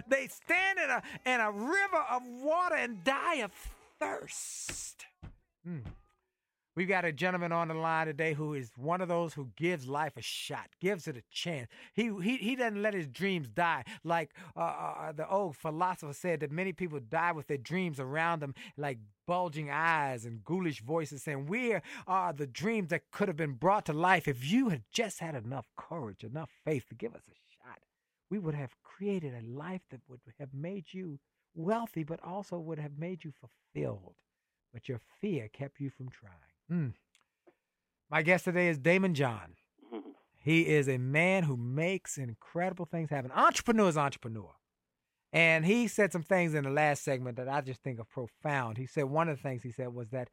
[0.09, 3.53] They stand in a, in a river of water and die of
[4.05, 5.07] thirst.
[5.69, 5.83] Mm.
[6.77, 9.87] We've got a gentleman on the line today who is one of those who gives
[9.87, 11.69] life a shot, gives it a chance.
[11.95, 13.85] He he, he doesn't let his dreams die.
[14.03, 18.41] Like uh, uh, the old philosopher said that many people die with their dreams around
[18.41, 23.37] them, like bulging eyes and ghoulish voices saying, Where are the dreams that could have
[23.37, 27.15] been brought to life if you had just had enough courage, enough faith to give
[27.15, 27.79] us a shot?
[28.31, 31.21] We would have created a life that would have made you
[31.55, 34.15] wealthy, but also would have made you fulfilled.
[34.73, 36.33] But your fear kept you from trying.
[36.71, 36.95] Mm.
[38.11, 39.55] My guest today is Daymond John.
[40.45, 43.31] He is a man who makes incredible things happen.
[43.31, 44.51] Entrepreneur is entrepreneur.
[45.33, 48.77] And he said some things in the last segment that I just think are profound.
[48.77, 50.29] He said one of the things he said was that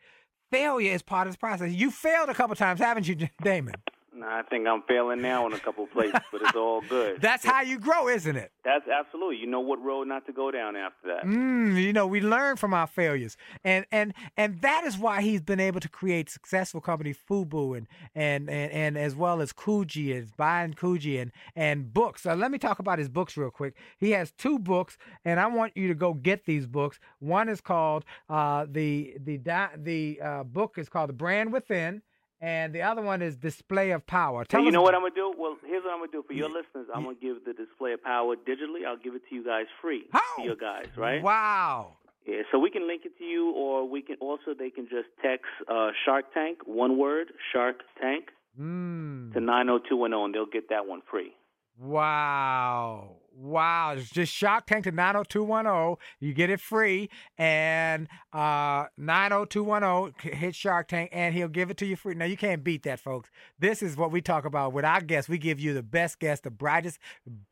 [0.51, 1.71] failure is part of this process.
[1.71, 3.79] You failed a couple times, haven't you, Daymond?
[4.21, 7.19] Nah, I think I'm failing now in a couple places, but it's all good.
[7.21, 8.51] That's how you grow, isn't it?
[8.63, 9.37] That's absolutely.
[9.37, 11.25] You know what road not to go down after that.
[11.25, 15.41] Mm, you know, we learn from our failures, and and and that is why he's
[15.41, 20.15] been able to create successful company Fubu and and and, and as well as Coogi
[20.15, 22.21] and buying Coogi and and books.
[22.21, 23.75] So let me talk about his books real quick.
[23.97, 26.99] He has two books, and I want you to go get these books.
[27.17, 29.37] One is called uh, the the
[29.77, 32.03] the uh, book is called The Brand Within.
[32.43, 34.43] And the other one is Display of Power.
[34.45, 35.31] Tell Hey, you know what I'm gonna do?
[35.37, 36.87] Well, here's what I'm gonna do for your listeners.
[36.93, 38.83] I'm gonna give the display of power digitally.
[38.87, 40.05] I'll give it to you guys free.
[40.11, 40.21] How?
[40.37, 41.21] To your guys, right?
[41.21, 41.97] Wow.
[42.25, 42.41] Yeah.
[42.51, 45.45] So we can link it to you, or we can also they can just text
[45.67, 48.25] uh, Shark Tank, one word, Shark Tank,
[48.59, 49.31] Mm.
[49.33, 51.31] to 90210, and they'll get that one free.
[51.79, 53.17] Wow.
[53.33, 53.93] Wow.
[53.93, 55.95] It's just Shark Tank to 90210.
[56.19, 57.09] You get it free.
[57.37, 62.13] And uh 90210 hit Shark Tank and he'll give it to you free.
[62.13, 63.29] Now you can't beat that, folks.
[63.57, 65.29] This is what we talk about with our guests.
[65.29, 66.99] We give you the best guests, the brightest,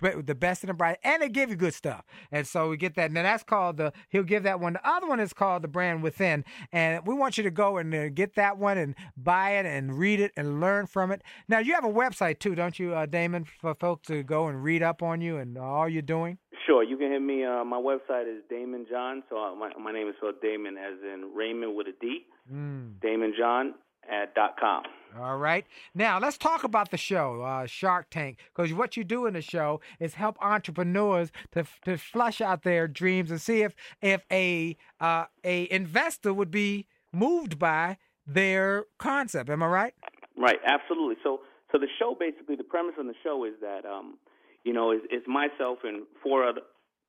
[0.02, 2.04] the best and the brightest, and they give you good stuff.
[2.32, 3.12] And so we get that.
[3.12, 4.74] Now that's called the he'll give that one.
[4.74, 6.44] The other one is called the brand within.
[6.74, 9.98] And we want you to go and uh, get that one and buy it and
[9.98, 11.22] read it and learn from it.
[11.48, 14.62] Now you have a website too, don't you, uh, Daymond, for folks to go and
[14.62, 16.38] read up on you and all you're doing?
[16.66, 17.46] Sure, you can hit me.
[17.46, 19.24] Uh, my website is Daymond John.
[19.30, 22.26] So uh, my my name is spelled Daymond as in Raymond with a D.
[22.52, 23.76] Daymond John
[24.10, 24.84] at dot com.
[25.20, 25.66] All right.
[25.96, 29.42] Now let's talk about the show, uh, Shark Tank, because what you do in the
[29.42, 34.78] show is help entrepreneurs to to flush out their dreams and see if if a
[35.00, 39.50] uh, a investor would be moved by their concept.
[39.50, 39.94] Am I right?
[40.38, 41.16] Right, absolutely.
[41.24, 44.18] So, so the show basically, the premise on the show is that, um,
[44.64, 46.62] you know, is, is myself and four other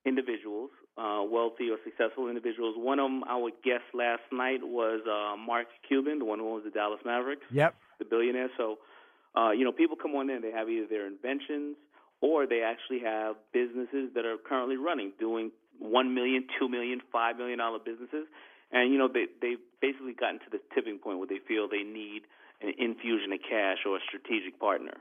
[0.07, 2.75] individuals, uh, wealthy or successful individuals.
[2.79, 6.65] One of them, our guest last night was uh, Mark Cuban, the one who owns
[6.65, 7.75] the Dallas Mavericks, Yep.
[7.99, 8.49] the billionaire.
[8.57, 8.79] So,
[9.37, 11.77] uh, you know, people come on in, they have either their inventions
[12.21, 17.37] or they actually have businesses that are currently running, doing one million, two million, five
[17.37, 18.27] million dollar businesses,
[18.73, 21.83] and you know they they've basically gotten to the tipping point where they feel they
[21.83, 22.23] need
[22.61, 24.93] an infusion of cash or a strategic partner.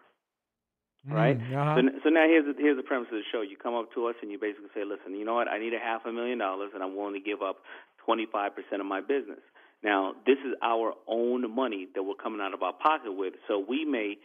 [1.07, 1.39] Right.
[1.39, 1.75] Mm, uh-huh.
[1.79, 3.41] So, so now here's the, here's the premise of the show.
[3.41, 5.47] You come up to us and you basically say, "Listen, you know what?
[5.47, 7.63] I need a half a million dollars, and I'm willing to give up
[8.05, 9.39] 25 percent of my business."
[9.81, 13.63] Now, this is our own money that we're coming out of our pocket with, so
[13.63, 14.17] we may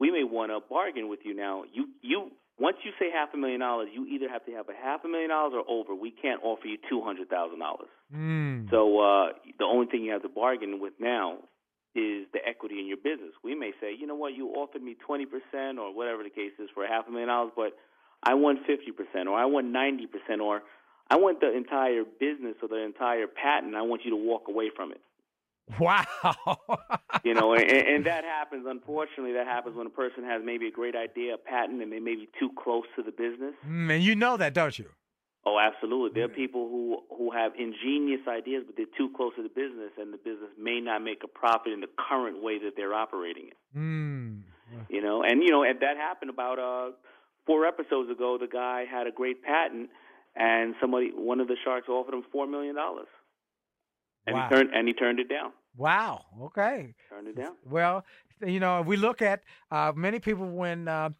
[0.00, 1.34] we may want to bargain with you.
[1.34, 4.68] Now, you you once you say half a million dollars, you either have to have
[4.68, 5.94] a half a million dollars or over.
[5.94, 7.88] We can't offer you two hundred thousand dollars.
[8.14, 8.70] Mm.
[8.70, 11.38] So uh, the only thing you have to bargain with now
[11.94, 13.32] is the equity in your business.
[13.42, 16.68] We may say, you know what, you offered me 20% or whatever the case is
[16.74, 17.76] for half a million dollars, but
[18.22, 20.62] I want 50% or I want 90% or
[21.10, 23.74] I want the entire business or the entire patent.
[23.74, 25.00] I want you to walk away from it.
[25.78, 26.04] Wow.
[27.24, 28.64] You know, and, and that happens.
[28.66, 31.98] Unfortunately, that happens when a person has maybe a great idea, a patent, and they
[31.98, 33.54] may be too close to the business.
[33.66, 34.86] Mm, and you know that, don't you?
[35.48, 36.10] Oh, absolutely.
[36.14, 39.92] There are people who who have ingenious ideas, but they're too close to the business,
[39.98, 43.46] and the business may not make a profit in the current way that they're operating
[43.48, 43.56] it.
[43.76, 44.42] Mm.
[44.90, 46.92] You know, and you know, and that happened about uh
[47.46, 48.36] four episodes ago.
[48.38, 49.88] The guy had a great patent,
[50.36, 53.08] and somebody, one of the sharks, offered him four million dollars,
[54.26, 54.48] and Wow.
[54.50, 55.52] he turned and he turned it down.
[55.76, 56.24] Wow.
[56.42, 56.94] Okay.
[57.08, 57.54] Turned it down.
[57.64, 58.04] Well,
[58.44, 61.10] you know, if we look at uh, many people when uh,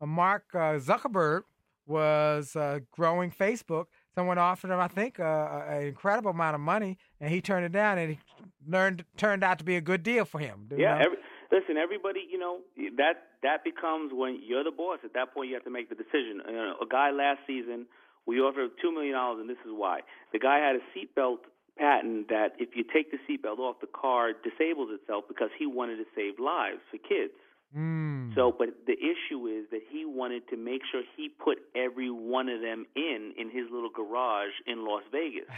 [0.00, 1.42] Mark uh, Zuckerberg
[1.86, 6.98] was uh, growing Facebook, someone offered him, I think, uh, an incredible amount of money,
[7.20, 8.18] and he turned it down, and he
[8.66, 10.68] learned turned out to be a good deal for him.
[10.70, 10.98] you Yeah.
[10.98, 11.04] know?
[11.06, 11.18] Every,
[11.52, 12.60] listen, everybody, you know
[12.96, 14.98] that that becomes when you're the boss.
[15.04, 16.40] At that point, you have to make the decision.
[16.46, 17.86] You know, a guy last season,
[18.26, 20.00] we offered two million dollars, and this is why.
[20.32, 21.38] The guy had a seatbelt
[21.76, 25.96] patent that if you take the seatbelt off, the car disables itself because he wanted
[25.96, 27.32] to save lives for kids.
[27.76, 28.34] Mm.
[28.34, 32.48] So, but the issue is that he wanted to make sure he put every one
[32.48, 35.50] of them in in his little garage in Las Vegas.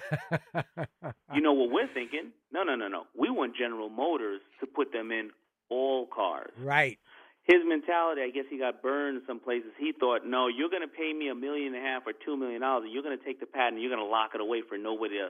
[1.34, 2.32] you know what we're thinking?
[2.52, 3.04] No, no, no, no.
[3.14, 5.30] We want General Motors to put them in
[5.68, 6.52] all cars.
[6.62, 6.98] right.
[7.44, 9.70] His mentality, I guess he got burned some places.
[9.78, 12.36] He thought, no, you're going to pay me a million and a half or two
[12.36, 14.40] million dollars, and you're going to take the patent, and you're going to lock it
[14.40, 15.28] away for nobody to,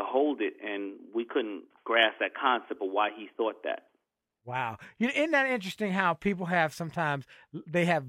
[0.00, 0.54] to hold it.
[0.64, 3.88] And we couldn't grasp that concept of why he thought that.
[4.48, 4.78] Wow.
[4.98, 7.26] Isn't that interesting how people have sometimes
[7.66, 8.04] they have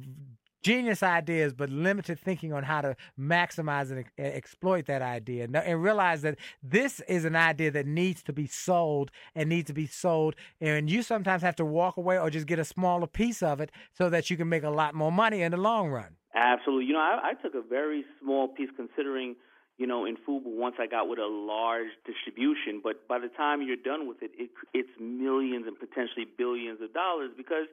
[0.63, 5.84] genius ideas but limited thinking on how to maximize and ex- exploit that idea and
[5.84, 9.86] realize that this is an idea that needs to be sold and needs to be
[9.86, 13.60] sold and you sometimes have to walk away or just get a smaller piece of
[13.60, 16.15] it so that you can make a lot more money in the long run.
[16.36, 16.85] Absolutely.
[16.85, 19.35] You know, I, I took a very small piece considering,
[19.80, 23.63] you know, in Fubu once I got with a large distribution, but by the time
[23.63, 27.65] you're done with it, it it's millions and potentially billions of dollars because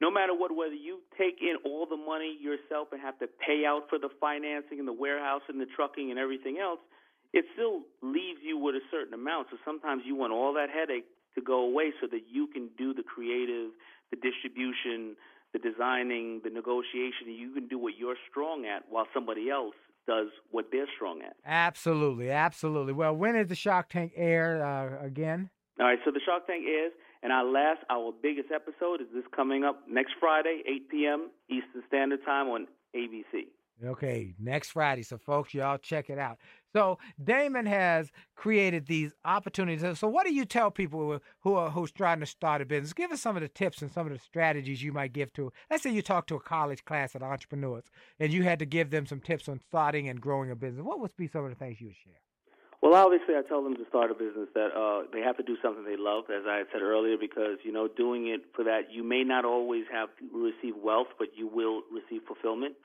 [0.00, 3.68] no matter what, whether you take in all the money yourself and have to pay
[3.68, 6.80] out for the financing and the warehouse and the trucking and everything else,
[7.36, 9.48] it still leaves you with a certain amount.
[9.52, 11.04] So sometimes you want all that headache
[11.34, 13.76] to go away so that you can do the creative,
[14.08, 15.14] the distribution,
[15.52, 17.28] the designing, the negotiation.
[17.28, 19.76] You can do what you're strong at while somebody else
[20.06, 21.36] does what they're strong at.
[21.44, 22.92] Absolutely, absolutely.
[22.92, 25.50] Well, when is the Shark Tank air uh, again?
[25.78, 26.92] All right, so the Shark Tank is,
[27.22, 31.30] and our last, our biggest episode is this coming up next Friday, 8 p.m.
[31.48, 33.46] Eastern Standard Time on ABC.
[33.84, 35.02] Okay, next Friday.
[35.02, 36.36] So, folks, y'all check it out.
[36.72, 39.98] So, Daymond has created these opportunities.
[39.98, 42.64] So, what do you tell people who are, who are who's trying to start a
[42.64, 42.92] business?
[42.92, 45.52] Give us some of the tips and some of the strategies you might give to.
[45.70, 47.84] Let's say you talk to a college class of entrepreneurs,
[48.18, 50.84] and you had to give them some tips on starting and growing a business.
[50.84, 52.20] What would be some of the things you would share?
[52.82, 55.56] Well, obviously, I tell them to start a business that uh, they have to do
[55.60, 58.90] something they love, as I had said earlier, because you know, doing it for that,
[58.90, 62.76] you may not always have receive wealth, but you will receive fulfillment.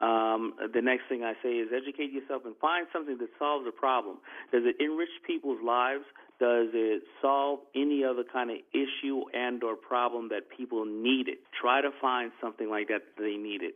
[0.00, 3.72] Um, the next thing I say is educate yourself and find something that solves a
[3.72, 4.18] problem.
[4.52, 6.04] Does it enrich people's lives?
[6.38, 11.38] Does it solve any other kind of issue and or problem that people need it?
[11.60, 13.74] Try to find something like that that they need it.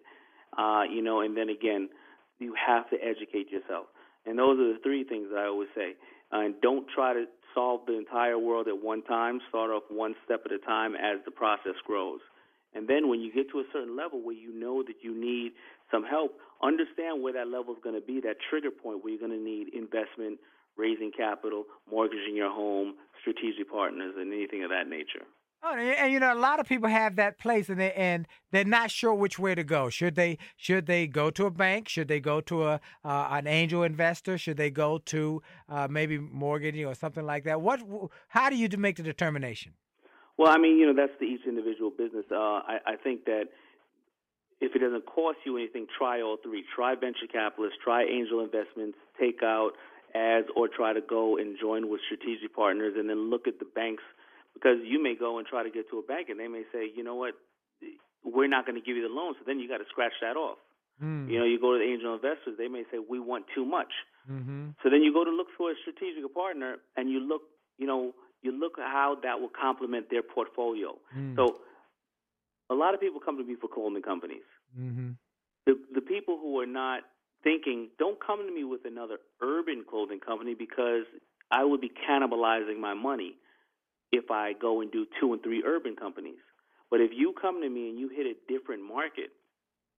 [0.57, 1.89] Uh, you know, and then again,
[2.39, 3.87] you have to educate yourself.
[4.25, 5.97] And those are the three things that I always say.
[6.33, 9.41] Uh, and don't try to solve the entire world at one time.
[9.49, 12.21] Start off one step at a time as the process grows.
[12.75, 15.53] And then when you get to a certain level where you know that you need
[15.91, 19.21] some help, understand where that level is going to be, that trigger point where you're
[19.21, 20.39] going to need investment,
[20.77, 25.27] raising capital, mortgaging your home, strategic partners, and anything of that nature.
[25.65, 28.65] Oh, and, you know, a lot of people have that place, and they and they're
[28.65, 29.91] not sure which way to go.
[29.91, 31.89] Should they should they go to a bank?
[31.89, 34.37] Should they go to a uh, an angel investor?
[34.37, 37.61] Should they go to uh, maybe mortgaging or something like that?
[37.61, 37.81] What?
[38.27, 39.75] How do you make the determination?
[40.39, 42.25] Well, I mean, you know, that's the each individual business.
[42.31, 43.45] Uh, I, I think that
[44.61, 46.65] if it doesn't cost you anything, try all three.
[46.75, 49.73] Try venture capitalists, try angel investments, take out
[50.15, 53.67] ads, or try to go and join with strategic partners, and then look at the
[53.75, 54.03] banks
[54.55, 56.91] because you may go and try to get to a bank, and they may say,
[56.95, 57.35] you know what,
[58.25, 60.37] we're not going to give you the loan, so then you got to scratch that
[60.37, 60.59] off.
[61.03, 61.29] Mm.
[61.31, 63.91] You know, you go to the angel investors, they may say, we want too much.
[64.31, 64.79] Mm-hmm.
[64.83, 67.43] So then you go to look for a strategic partner, and you look,
[67.79, 68.13] you know,
[68.43, 70.99] you look at how that will complement their portfolio.
[71.17, 71.37] Mm.
[71.37, 71.59] So
[72.71, 74.47] a lot of people come to me for clothing companies.
[74.79, 75.11] Mm-hmm.
[75.67, 77.03] The the people who are not
[77.45, 81.05] thinking, don't come to me with another urban clothing company because
[81.51, 83.35] I would be cannibalizing my money
[84.11, 86.39] if I go and do two and three urban companies.
[86.91, 89.31] But if you come to me and you hit a different market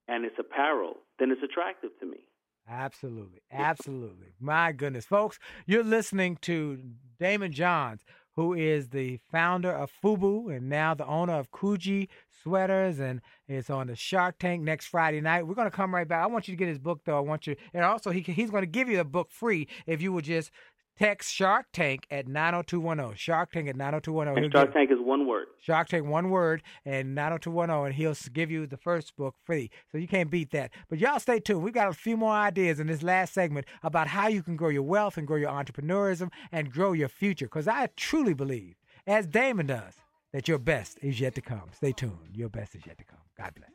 [0.07, 2.19] and it's apparel, then it's attractive to me.
[2.67, 3.41] Absolutely.
[3.51, 4.33] Absolutely.
[4.39, 5.05] My goodness.
[5.05, 6.79] Folks, you're listening to
[7.21, 8.01] Daymond Johns,
[8.35, 12.07] who is the founder of FUBU and now the owner of Coogi
[12.43, 15.47] Sweaters, and it's on the Shark Tank next Friday night.
[15.47, 16.23] We're going to come right back.
[16.23, 17.17] I want you to get his book, though.
[17.17, 20.01] I want you, and also he, he's going to give you the book free if
[20.01, 20.51] you would just
[20.97, 23.17] text Shark Tank at 90210.
[23.17, 24.43] Shark Tank at 90210.
[24.43, 25.47] And Shark Tank is one word.
[25.59, 29.69] Shark Tank, one word, and 90210, and he'll give you the first book free.
[29.91, 30.71] So you can't beat that.
[30.89, 31.63] But y'all stay tuned.
[31.63, 34.69] We've got a few more ideas in this last segment about how you can grow
[34.69, 37.45] your wealth and grow your entrepreneurism and grow your future.
[37.45, 38.75] Because I truly believe,
[39.05, 39.95] as Daymond does,
[40.33, 41.69] that your best is yet to come.
[41.73, 42.33] Stay tuned.
[42.33, 43.19] Your best is yet to come.
[43.37, 43.74] God bless.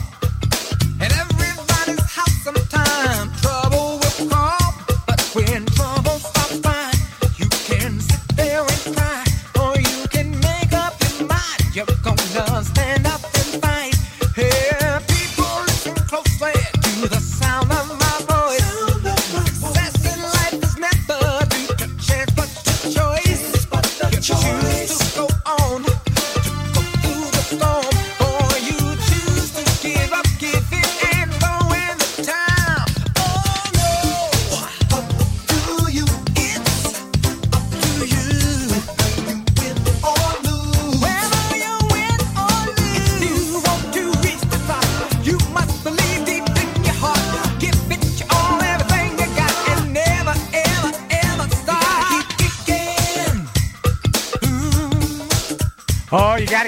[11.73, 11.85] Your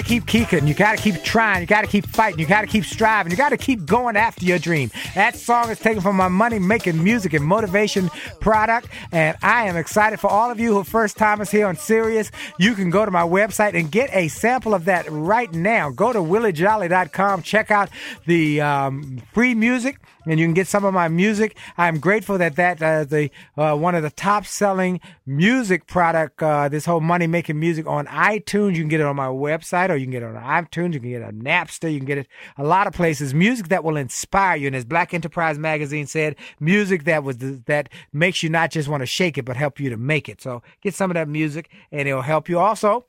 [0.04, 0.66] keep kicking.
[0.66, 1.60] You got to keep trying.
[1.60, 2.38] You got to keep fighting.
[2.38, 3.30] You got to keep striving.
[3.30, 4.90] You got to keep going after your dream.
[5.14, 8.10] That song is taken from my money making music and motivation
[8.40, 8.88] product.
[9.12, 12.32] And I am excited for all of you who first timers here on Sirius.
[12.58, 15.90] You can go to my website and get a sample of that right now.
[15.90, 17.42] Go to williejolley.com.
[17.42, 17.90] Check out
[18.26, 21.56] the um, free music and you can get some of my music.
[21.76, 26.42] I'm grateful that that uh, the uh, one of the top selling music product.
[26.42, 28.74] Uh, this whole money making music on iTunes.
[28.74, 30.94] You can get it on my website, or you can get it on iTunes.
[30.94, 31.92] You can get it on Napster.
[31.92, 33.34] You can get it a lot of places.
[33.34, 34.66] Music that will inspire you.
[34.66, 39.02] And as Black Enterprise Magazine said, music that was that makes you not just want
[39.02, 40.40] to shake it, but help you to make it.
[40.40, 43.06] So get some of that music, and it'll help you also.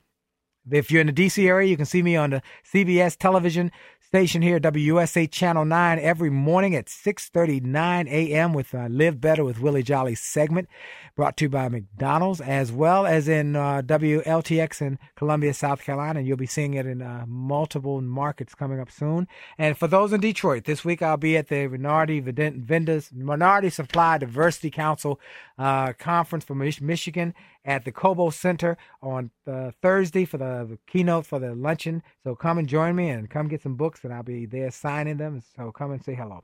[0.69, 2.41] If you're in the DC area, you can see me on the
[2.73, 3.71] CBS television
[4.15, 8.53] station here, WUSA Channel 9, every morning at 6.39 a.m.
[8.53, 10.69] with uh, Live Better with Willie Jolley segment
[11.15, 16.19] brought to you by McDonald's, as well as in uh, WLTX in Columbia, South Carolina.
[16.19, 19.27] And you'll be seeing it in uh, multiple markets coming up soon.
[19.57, 24.17] And for those in Detroit, this week I'll be at the Minority Vendors, Minority Supply
[24.17, 25.19] Diversity Council
[25.57, 31.25] uh, conference for Mich- Michigan at the Cobo Center on uh, Thursday for the keynote
[31.25, 32.03] for the luncheon.
[32.23, 35.17] So come and join me and come get some books, and I'll be there signing
[35.17, 35.43] them.
[35.55, 36.41] So come and say hello.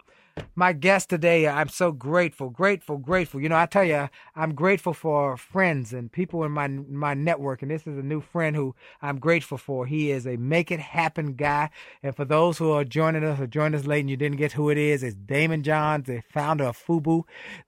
[0.55, 3.41] My guest today, I'm so grateful, grateful, grateful.
[3.41, 7.61] You know, I tell you, I'm grateful for friends and people in my my network,
[7.61, 9.85] and this is a new friend who I'm grateful for.
[9.85, 11.69] He is a make it happen guy,
[12.01, 14.53] and for those who are joining us or joined us late and you didn't get
[14.53, 17.23] who it is, it's Daymond Johns, the founder of Fubu,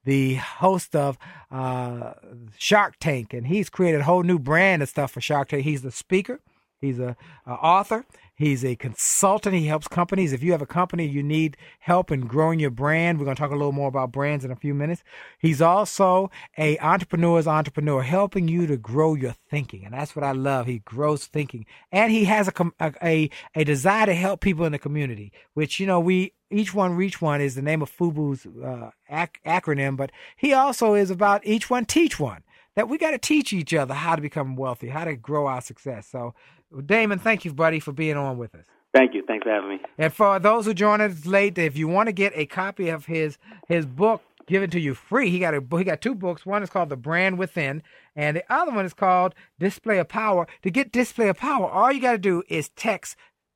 [0.05, 1.17] the host of
[1.51, 2.13] uh,
[2.57, 5.63] Shark Tank, and he's created a whole new brand of stuff for Shark Tank.
[5.63, 6.39] He's the speaker.
[6.79, 7.15] He's a,
[7.47, 8.05] a author.
[8.35, 9.55] He's a consultant.
[9.55, 10.33] He helps companies.
[10.33, 13.19] If you have a company, you need help in growing your brand.
[13.19, 15.03] We're going to talk a little more about brands in a few minutes.
[15.37, 20.31] He's also a entrepreneur's entrepreneur, helping you to grow your thinking, and that's what I
[20.31, 20.65] love.
[20.65, 22.71] He grows thinking, and he has a
[23.03, 25.31] a a, desire to help people in the community.
[25.53, 29.41] Which you know we each one reach one is the name of Fubu's uh, ac-
[29.45, 32.43] acronym, but he also is about each one teach one.
[32.75, 35.61] That we got to teach each other how to become wealthy, how to grow our
[35.61, 36.07] success.
[36.07, 36.33] So,
[36.73, 38.65] Daymond, thank you, buddy, for being on with us.
[38.93, 39.23] Thank you.
[39.25, 39.79] Thanks for having me.
[39.97, 43.05] And for those who joined us late, if you want to get a copy of
[43.07, 46.45] his his book given to you free, he got a he got two books.
[46.45, 47.81] One is called The brand Within,
[48.15, 50.47] and the other one is called Display of Power.
[50.61, 53.15] To get Display of Power, all you got to do is text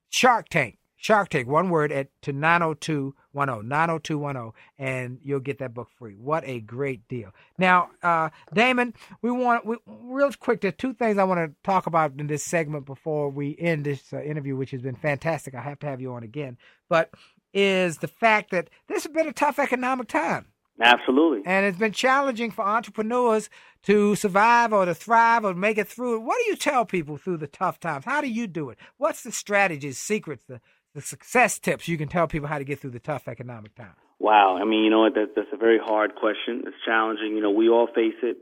[0.09, 5.89] Shark Tank, Shark Tank, one word at to 90210, 90210, and you'll get that book
[5.97, 6.13] free.
[6.13, 7.31] What a great deal.
[7.57, 11.55] Now, uh, Daymond, we want, we, real quick, there are two things I want to
[11.63, 15.53] talk about in this segment before we end this uh, interview, which has been fantastic.
[15.53, 16.57] I have to have you on again.
[16.89, 17.11] But
[17.53, 20.47] is the fact that this has been a tough economic time.
[20.79, 21.41] Absolutely.
[21.45, 23.49] And it's been challenging for entrepreneurs
[23.83, 26.19] to survive or to thrive or make it through.
[26.19, 28.05] What do you tell people through the tough times?
[28.05, 28.77] How do you do it?
[28.97, 30.61] What's the strategies, secrets, the,
[30.97, 33.93] the success tips you can tell people how to get through the tough economic times?
[34.17, 34.57] Wow.
[34.59, 35.13] I mean, you know what?
[35.13, 36.63] That, that's a very hard question.
[36.65, 37.35] It's challenging.
[37.35, 38.37] You know, we all face it.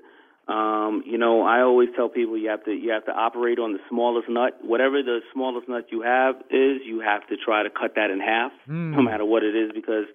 [0.47, 3.73] Um, you know, I always tell people you have to you have to operate on
[3.73, 4.53] the smallest nut.
[4.61, 8.21] Whatever the smallest nut you have is, you have to try to cut that in
[8.21, 10.05] half, no matter what it is, because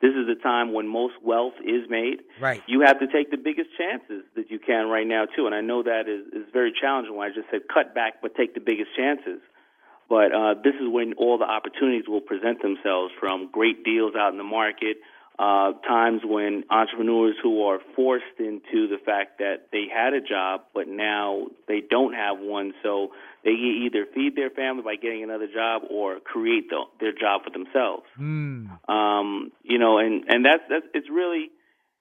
[0.00, 2.20] this is the time when most wealth is made.
[2.40, 2.62] Right.
[2.68, 5.62] You have to take the biggest chances that you can right now too, and I
[5.62, 7.16] know that is is very challenging.
[7.16, 9.40] When I just said cut back, but take the biggest chances.
[10.10, 14.32] But uh, this is when all the opportunities will present themselves from great deals out
[14.32, 14.96] in the market,
[15.38, 20.62] uh, times when entrepreneurs who are forced into the fact that they had a job,
[20.74, 23.12] but now they don't have one, so
[23.44, 27.50] they either feed their family by getting another job or create the, their job for
[27.50, 28.02] themselves.
[28.86, 31.50] Um, you know, and and that's that's it's really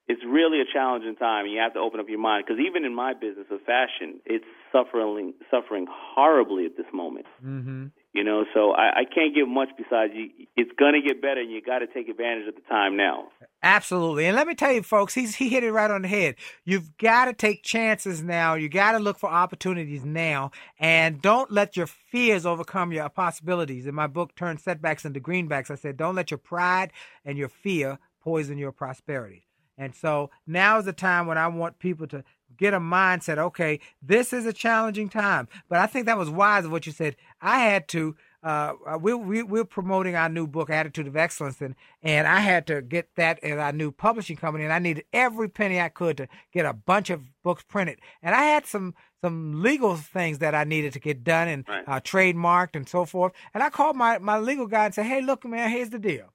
[0.09, 1.45] it's really a challenging time.
[1.45, 4.43] You have to open up your mind because even in my business of fashion, it's
[4.73, 7.27] suffering suffering horribly at this moment.
[7.45, 7.85] Mm-hmm.
[8.11, 10.29] You know, so I, I can't give much besides you.
[10.57, 13.27] It's gonna get better, and you got to take advantage of the time now.
[13.61, 14.25] Absolutely.
[14.25, 16.35] And let me tell you, folks, he's he hit it right on the head.
[16.65, 18.55] You've got to take chances now.
[18.55, 20.49] You got to look for opportunities now,
[20.79, 23.85] and don't let your fears overcome your possibilities.
[23.85, 26.91] In my book, Turn Setbacks into Greenbacks, I said, don't let your pride
[27.23, 29.45] and your fear poison your prosperity.
[29.77, 32.23] And so now is the time when I want people to
[32.57, 33.37] get a mindset.
[33.37, 36.91] Okay, this is a challenging time, but I think that was wise of what you
[36.91, 37.15] said.
[37.41, 38.15] I had to.
[38.41, 38.71] Uh,
[39.01, 42.81] we, we, we're promoting our new book, Attitude of Excellence, and, and I had to
[42.81, 46.27] get that in our new publishing company, and I needed every penny I could to
[46.53, 47.99] get a bunch of books printed.
[48.23, 51.83] And I had some some legal things that I needed to get done and Right.
[51.85, 53.33] uh, trademarked and so forth.
[53.53, 56.27] And I called my, my legal guy and said, "Hey, look, man, here's the deal.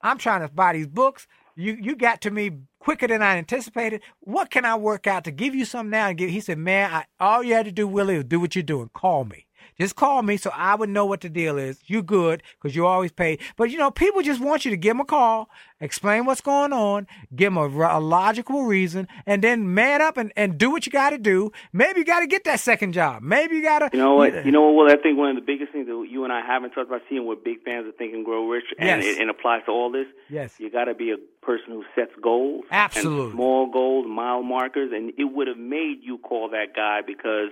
[0.00, 1.26] I'm trying to buy these books.
[1.56, 4.02] You you got to me quicker than I anticipated.
[4.20, 6.92] What can I work out to give you some now?" And give, he said, "Man,
[6.92, 8.90] I, all you had to do, Willie, is do what you're doing.
[8.94, 9.46] Call me."
[9.80, 11.80] Just call me so I would know what the deal is.
[11.86, 13.38] You good because you always pay.
[13.56, 15.48] But you know, people just want you to give them a call,
[15.80, 20.58] explain what's going on, give them a logical reason, and then man up and, and
[20.58, 21.50] do what you got to do.
[21.72, 23.22] Maybe you got to get that second job.
[23.22, 23.88] Maybe you got to.
[23.96, 24.44] You know what?
[24.44, 24.84] You know what?
[24.84, 27.00] Well, I think one of the biggest things that you and I haven't talked about
[27.08, 29.16] seeing we're big fans of Think and Grow Rich, and Yes.
[29.16, 30.06] it, it applies to all this.
[30.28, 30.54] Yes.
[30.58, 32.64] You got to be a person who sets goals.
[32.70, 33.24] Absolutely.
[33.24, 37.48] And small goals, mile markers, and it would have made you call that guy because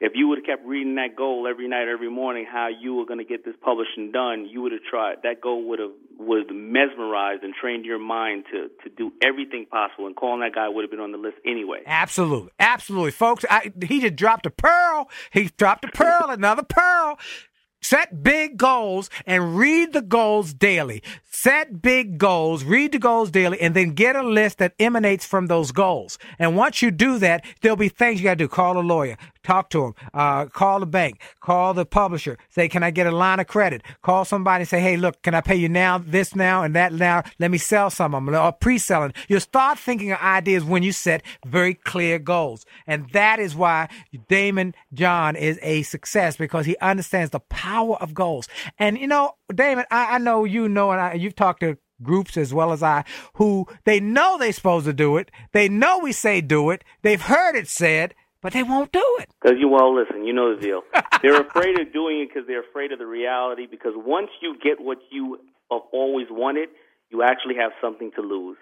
[0.00, 3.04] if you would have kept reading that goal every night, every morning, how you were
[3.04, 5.16] going to get this publishing done, you would have tried.
[5.24, 10.06] That goal would have have mesmerized and trained your mind to to do everything possible.
[10.06, 11.80] And calling that guy would have been on the list anyway.
[11.86, 13.44] Absolutely, absolutely, folks.
[13.50, 15.08] I, he just dropped a pearl.
[15.32, 17.18] He dropped a pearl, another pearl.
[17.80, 21.02] Set big goals and read the goals daily.
[21.30, 25.46] Set big goals, read the goals daily, and then get a list that emanates from
[25.46, 26.18] those goals.
[26.40, 28.48] And once you do that, there'll be things you got to do.
[28.48, 29.16] Call a lawyer,
[29.48, 33.10] talk to him, uh, call the bank, call the publisher, say, "Can I get a
[33.10, 36.36] line of credit?" Call somebody and say, "Hey, look, can I pay you now, this
[36.36, 37.22] now, and that now?
[37.38, 40.92] Let me sell some of them, or pre-selling." You'll start thinking of ideas when you
[40.92, 43.88] set very clear goals, and that is why
[44.28, 48.48] Daymond John is a success because he understands the power of goals.
[48.78, 52.36] And you know, Daymond, I, I know you know, and I, you've talked to groups
[52.36, 55.30] as well as I who they know they're supposed to do it.
[55.52, 56.84] They know we say do it.
[57.02, 59.28] They've heard it said, but they won't do it.
[59.40, 60.82] Because you well, listen, you know the deal.
[61.22, 63.66] They're afraid of doing it because they're afraid of the reality.
[63.66, 66.68] Because once you get what you have always wanted,
[67.10, 68.58] you actually have something to lose.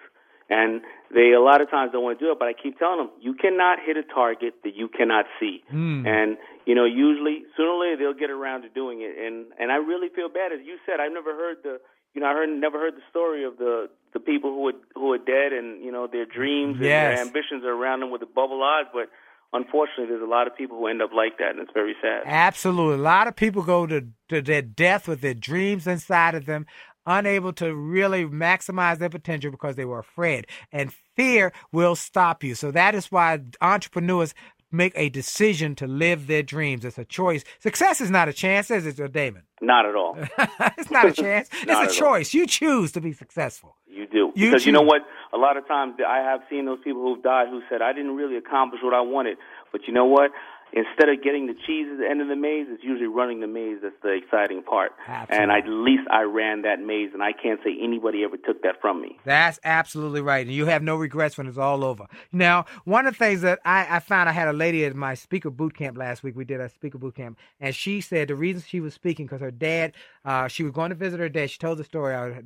[0.49, 0.81] And
[1.13, 3.09] they a lot of times don't want to do it, but I keep telling them
[3.19, 5.61] you cannot hit a target that you cannot see.
[5.69, 6.07] Hmm.
[6.07, 9.13] And you know, usually sooner or later they'll get around to doing it.
[9.19, 10.99] And and I really feel bad, as you said.
[10.99, 11.79] I've never heard the
[12.15, 15.11] you know I heard never heard the story of the the people who are who
[15.11, 18.31] are dead and you know their dreams and their ambitions are around them with the
[18.31, 19.09] bubble odds, but
[19.53, 22.23] unfortunately, there's a lot of people who end up like that, and it's very sad.
[22.25, 22.95] Absolutely.
[22.95, 26.65] A lot of people go to, to their death with their dreams inside of them,
[27.05, 30.45] unable to really maximize their potential because they were afraid.
[30.71, 32.53] And fear will stop you.
[32.53, 34.33] So that is why entrepreneurs
[34.71, 36.85] make a decision to live their dreams.
[36.85, 37.43] It's a choice.
[37.59, 39.43] Success is not a chance, is it, Daymond?
[39.61, 40.17] Not at all.
[40.77, 41.49] it's not a chance.
[41.65, 42.11] Not it's a all.
[42.11, 42.33] choice.
[42.33, 43.75] You choose to be successful.
[43.87, 44.31] You do.
[44.35, 45.01] You because you know what?
[45.33, 48.15] A lot of times I have seen those people who've died who said, I didn't
[48.15, 49.37] really accomplish what I wanted.
[49.71, 50.31] But you know what?
[50.73, 53.47] Instead of getting the cheese at the end of the maze, it's usually running the
[53.47, 54.91] maze that's the exciting part.
[55.29, 58.81] And at least I ran that maze, and I can't say anybody ever took that
[58.81, 59.17] from me.
[59.23, 60.45] That's absolutely right.
[60.45, 62.05] And you have no regrets when it's all over.
[62.31, 65.13] Now, one of the things that I, I found, I had a lady at my
[65.13, 66.35] speaker boot camp last week.
[66.35, 67.37] We did a speaker boot camp.
[67.59, 69.93] And she said the reason she was speaking, because her dad,
[70.25, 71.49] uh, she was going to visit her dad.
[71.49, 72.13] She told the story.
[72.13, 72.41] Uh,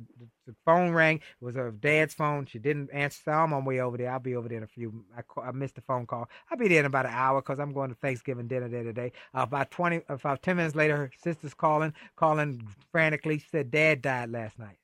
[0.46, 1.16] the phone rang.
[1.16, 2.46] It was her dad's phone.
[2.46, 3.20] She didn't answer.
[3.24, 4.10] So I'm on my way over there.
[4.10, 5.04] I'll be over there in a few.
[5.16, 6.28] I, I missed the phone call.
[6.50, 9.12] I'll be there in about an hour because I'm going to Thanksgiving dinner there today.
[9.34, 13.38] Uh, about 20, about 10 minutes later, her sister's calling, calling frantically.
[13.38, 14.76] She said, Dad died last night.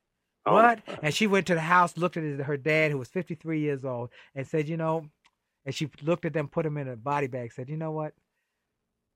[0.47, 0.55] Oh.
[0.55, 0.81] What?
[1.03, 4.11] And she went to the house, looked at her dad, who was 53 years old,
[4.35, 5.05] and said, you know,
[5.66, 8.14] and she looked at them, put him in a body bag, said, you know what?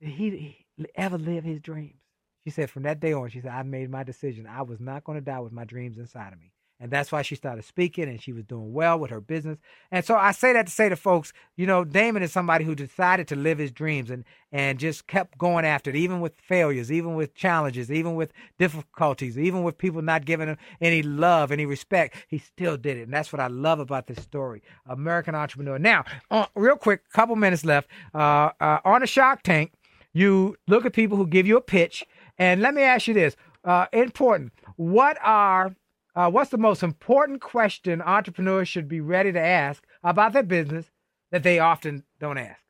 [0.00, 0.30] Did he,
[0.76, 1.96] he ever live his dreams?
[2.44, 4.46] She said, from that day on, she said, I made my decision.
[4.46, 6.52] I was not going to die with my dreams inside of me.
[6.82, 9.56] And that's why she started speaking and she was doing well with her business.
[9.92, 12.74] And so I say that to say to folks, you know, Daymond is somebody who
[12.74, 16.90] decided to live his dreams and, and just kept going after it, even with failures,
[16.90, 21.66] even with challenges, even with difficulties, even with people not giving him any love, any
[21.66, 22.16] respect.
[22.26, 23.02] He still did it.
[23.02, 24.60] And that's what I love about this story.
[24.86, 25.78] American entrepreneur.
[25.78, 26.02] Now,
[26.32, 27.88] uh, real quick, couple minutes left.
[28.12, 29.72] Uh, uh, on a Shark Tank,
[30.12, 32.04] you look at people who give you a pitch.
[32.38, 34.52] And let me ask you this uh, important.
[34.74, 35.76] What are
[36.14, 40.90] uh, what's the most important question entrepreneurs should be ready to ask about their business
[41.30, 42.60] that they often don't ask?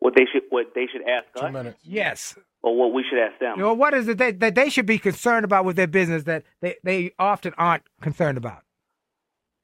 [0.00, 1.78] What they should what they should ask Two us, minutes.
[1.82, 2.36] Yes.
[2.62, 3.54] or what we should ask them.
[3.56, 6.24] You know, what is it that, that they should be concerned about with their business
[6.24, 8.62] that they, they often aren't concerned about?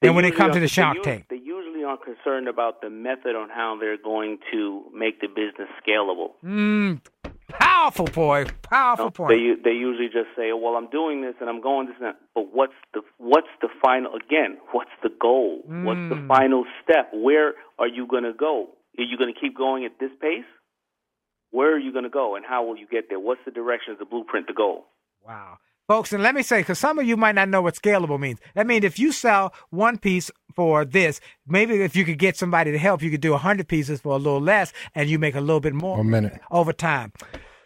[0.01, 1.27] They and when it comes to are- the they Shark us- Tank.
[1.29, 5.69] They usually aren't concerned about the method on how they're going to make the business
[5.87, 6.31] scalable.
[6.43, 7.01] Mm,
[7.59, 8.47] powerful boy.
[8.63, 9.31] Powerful No, point.
[9.31, 12.17] They they usually just say, "Well, I'm doing this and I'm going this and that."
[12.35, 14.59] But what's the what's the final again?
[14.73, 15.63] What's the goal?
[15.83, 16.27] What's the Mm.
[16.29, 17.11] final step?
[17.13, 18.69] Where are you going to go?
[18.99, 20.45] Are you going to keep going at this pace?
[21.51, 23.19] Where are you going to go, and how will you get there?
[23.19, 24.87] What's the direction, the blueprint, the goal?
[25.27, 25.59] Wow.
[25.91, 28.39] Folks, and let me say, because some of you might not know what scalable means.
[28.55, 32.71] That means if you sell one piece for this, maybe if you could get somebody
[32.71, 35.41] to help, you could do 100 pieces for a little less and you make a
[35.41, 36.39] little bit more One minute.
[36.53, 37.13] over time.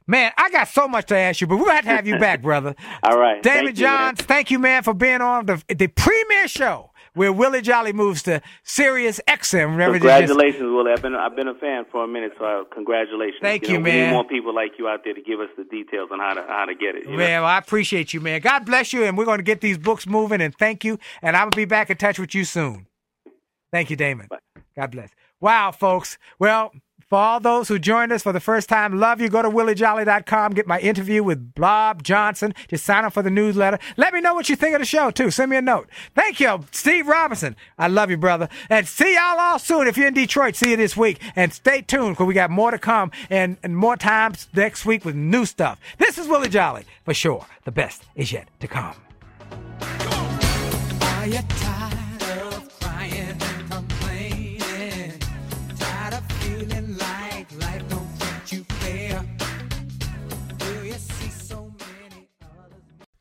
[0.07, 2.07] Man, I got so much to ask you, but we're going to have to have
[2.07, 2.75] you back, brother.
[3.03, 3.43] All right.
[3.43, 3.85] David Thank you.
[3.85, 8.23] Johns, thank you, man, for being on the, the premier show where Willie Jolley moves
[8.25, 9.71] to Sirius XM.
[9.73, 10.93] Remember, they just- Congratulations, Willie.
[10.93, 13.39] I've been I've been a fan for a minute, so uh, congratulations.
[13.41, 14.07] Thank you, We man.
[14.09, 16.43] need more people like you out there to give us the details on how to
[16.47, 17.05] how to get it.
[17.05, 17.17] you know?
[17.17, 18.41] Man, well, I appreciate you, man.
[18.41, 20.41] God bless you, and we're going to get these books moving.
[20.41, 22.87] And thank you, and I'm gonna be back in touch with you soon.
[23.73, 24.29] Thank you, Daymond.
[24.77, 25.11] God bless.
[25.41, 26.17] Wow, folks.
[26.39, 26.73] Well,
[27.09, 29.29] for all those who joined us for the first time, love you.
[29.29, 32.55] Go to williejolley.com, get my interview with Bob Johnson.
[32.69, 33.79] Just sign up for the newsletter.
[33.97, 35.31] Let me know what you think of the show, too.
[35.31, 35.89] Send me a note.
[36.15, 37.57] Thank you, Steve Robinson.
[37.79, 38.49] I love you, brother.
[38.69, 39.87] And see y'all all soon.
[39.87, 41.21] If you're in Detroit, see you this week.
[41.37, 45.05] And stay tuned because we got more to come and, and more times next week
[45.05, 45.81] with new stuff.
[45.99, 47.47] This is Willie Jolley, for sure.
[47.65, 48.95] The best is yet to come.